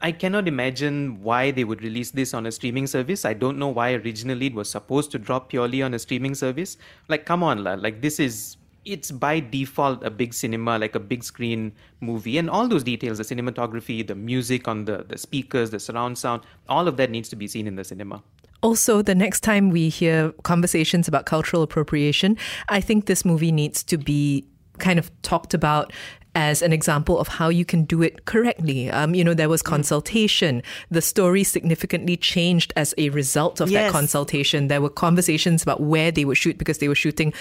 I 0.03 0.11
cannot 0.11 0.47
imagine 0.47 1.21
why 1.21 1.51
they 1.51 1.63
would 1.63 1.83
release 1.83 2.09
this 2.11 2.33
on 2.33 2.47
a 2.47 2.51
streaming 2.51 2.87
service. 2.87 3.23
I 3.23 3.33
don't 3.33 3.59
know 3.59 3.67
why 3.67 3.93
originally 3.93 4.47
it 4.47 4.53
was 4.55 4.67
supposed 4.69 5.11
to 5.11 5.19
drop 5.19 5.49
purely 5.49 5.83
on 5.83 5.93
a 5.93 5.99
streaming 5.99 6.33
service. 6.33 6.77
Like, 7.07 7.25
come 7.25 7.43
on, 7.43 7.63
la. 7.63 7.73
Like 7.75 8.01
this 8.01 8.19
is 8.19 8.57
it's 8.83 9.11
by 9.11 9.39
default 9.39 10.03
a 10.03 10.09
big 10.09 10.33
cinema, 10.33 10.79
like 10.79 10.95
a 10.95 10.99
big 10.99 11.23
screen 11.23 11.71
movie, 11.99 12.39
and 12.39 12.49
all 12.49 12.67
those 12.67 12.83
details, 12.83 13.19
the 13.19 13.23
cinematography, 13.23 14.05
the 14.05 14.15
music 14.15 14.67
on 14.67 14.85
the, 14.85 15.05
the 15.07 15.17
speakers, 15.19 15.69
the 15.69 15.79
surround 15.79 16.17
sound, 16.17 16.41
all 16.67 16.87
of 16.87 16.97
that 16.97 17.11
needs 17.11 17.29
to 17.29 17.35
be 17.35 17.47
seen 17.47 17.67
in 17.67 17.75
the 17.75 17.83
cinema. 17.83 18.23
Also, 18.61 19.01
the 19.01 19.15
next 19.15 19.41
time 19.41 19.69
we 19.69 19.89
hear 19.89 20.31
conversations 20.43 21.07
about 21.07 21.25
cultural 21.25 21.63
appropriation, 21.63 22.37
I 22.69 22.79
think 22.81 23.05
this 23.07 23.25
movie 23.25 23.51
needs 23.51 23.83
to 23.83 23.97
be 23.97 24.45
kind 24.77 24.99
of 24.99 25.09
talked 25.21 25.53
about 25.53 25.91
as 26.33 26.61
an 26.61 26.71
example 26.71 27.19
of 27.19 27.27
how 27.27 27.49
you 27.49 27.65
can 27.65 27.83
do 27.83 28.01
it 28.01 28.25
correctly. 28.25 28.89
Um, 28.89 29.13
you 29.13 29.23
know, 29.23 29.33
there 29.33 29.49
was 29.49 29.61
consultation. 29.61 30.63
The 30.89 31.01
story 31.01 31.43
significantly 31.43 32.15
changed 32.15 32.71
as 32.77 32.93
a 32.97 33.09
result 33.09 33.59
of 33.59 33.69
Yes. 33.69 33.87
that 33.87 33.91
consultation. 33.91 34.67
There 34.69 34.79
were 34.81 34.89
conversations 34.89 35.61
about 35.61 35.81
where 35.81 36.09
they 36.09 36.23
would 36.23 36.37
shoot 36.37 36.57
because 36.57 36.77
they 36.77 36.87
were 36.87 36.95
shooting 36.95 37.33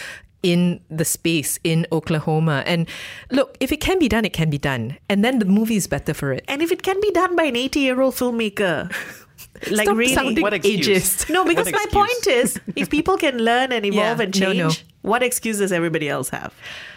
in 0.42 0.80
the 0.90 1.04
space 1.04 1.60
in 1.62 1.86
Oklahoma. 1.92 2.64
And 2.66 2.88
look, 3.30 3.56
if 3.60 3.70
it 3.70 3.80
can 3.80 3.98
be 4.00 4.08
done, 4.08 4.24
it 4.24 4.32
can 4.32 4.50
be 4.50 4.58
done. 4.58 4.96
And 5.08 5.22
then 5.24 5.38
the 5.38 5.44
movie 5.44 5.76
is 5.76 5.86
better 5.86 6.12
for 6.14 6.32
it. 6.32 6.44
And 6.48 6.60
if 6.60 6.72
it 6.72 6.82
can 6.82 7.00
be 7.00 7.10
done 7.12 7.36
by 7.36 7.44
an 7.44 7.56
80 7.56 7.78
year 7.80 8.00
old 8.00 8.14
filmmaker, 8.14 8.92
like 9.70 9.86
Stop 9.86 9.96
really. 9.96 10.14
sounding 10.14 10.42
What 10.42 10.54
excuse? 10.54 10.86
ageist. 10.86 11.30
No, 11.30 11.44
because 11.44 11.70
my 11.72 11.84
point 11.90 12.26
is 12.26 12.58
if 12.76 12.88
people 12.90 13.16
can 13.16 13.38
learn 13.38 13.72
and 13.72 13.84
evolve 13.84 14.18
Yeah, 14.18 14.24
and 14.24 14.40
no, 14.40 14.46
change, 14.52 14.84
no. 14.84 15.10
what 15.10 15.22
excuse 15.22 15.58
does 15.58 15.72
everybody 15.72 16.08
else 16.08 16.28
have? 16.30 16.54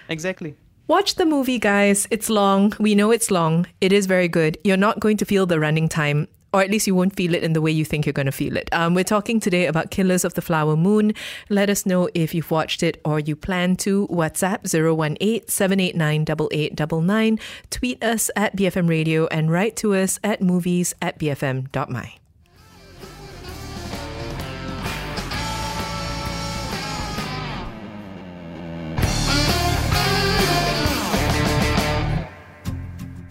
Exactly. 0.10 0.56
Watch 0.88 1.16
the 1.16 1.26
movie, 1.26 1.60
guys. 1.60 2.08
It's 2.12 2.30
long. 2.30 2.74
We 2.80 2.94
know 2.94 3.12
it's 3.12 3.32
long. 3.32 3.66
It 3.80 3.94
is 3.94 4.06
very 4.06 4.28
good. 4.28 4.58
You're 4.64 4.78
not 4.78 5.00
going 5.00 5.16
to 5.18 5.26
feel 5.26 5.46
the 5.46 5.58
running 5.60 5.88
time, 5.88 6.28
or 6.54 6.62
at 6.62 6.70
least 6.70 6.88
you 6.88 6.94
won't 6.94 7.16
feel 7.16 7.34
it 7.34 7.42
in 7.42 7.54
the 7.54 7.62
way 7.62 7.72
you 7.72 7.86
think 7.86 8.06
you're 8.06 8.12
going 8.14 8.26
to 8.26 8.34
feel 8.34 8.58
it. 8.58 8.68
Um, 8.74 8.94
we're 8.94 9.06
talking 9.06 9.40
today 9.40 9.66
about 9.66 9.92
Killers 9.92 10.26
of 10.26 10.34
the 10.34 10.42
Flower 10.42 10.76
Moon. 10.76 11.14
Let 11.50 11.70
us 11.70 11.86
know 11.86 12.10
if 12.14 12.36
you've 12.36 12.52
watched 12.52 12.84
it 12.84 13.00
or 13.06 13.18
you 13.20 13.36
plan 13.38 13.78
to. 13.78 14.08
WhatsApp 14.10 14.66
018 14.76 15.48
789 15.48 16.26
8899. 16.52 17.40
Tweet 17.70 18.04
us 18.04 18.30
at 18.36 18.56
BFM 18.58 18.90
Radio 18.90 19.28
and 19.28 19.50
write 19.50 19.78
to 19.78 19.96
us 19.96 20.20
at 20.22 20.42
movies 20.42 20.94
at 21.02 21.18
bfm.my. 21.18 22.14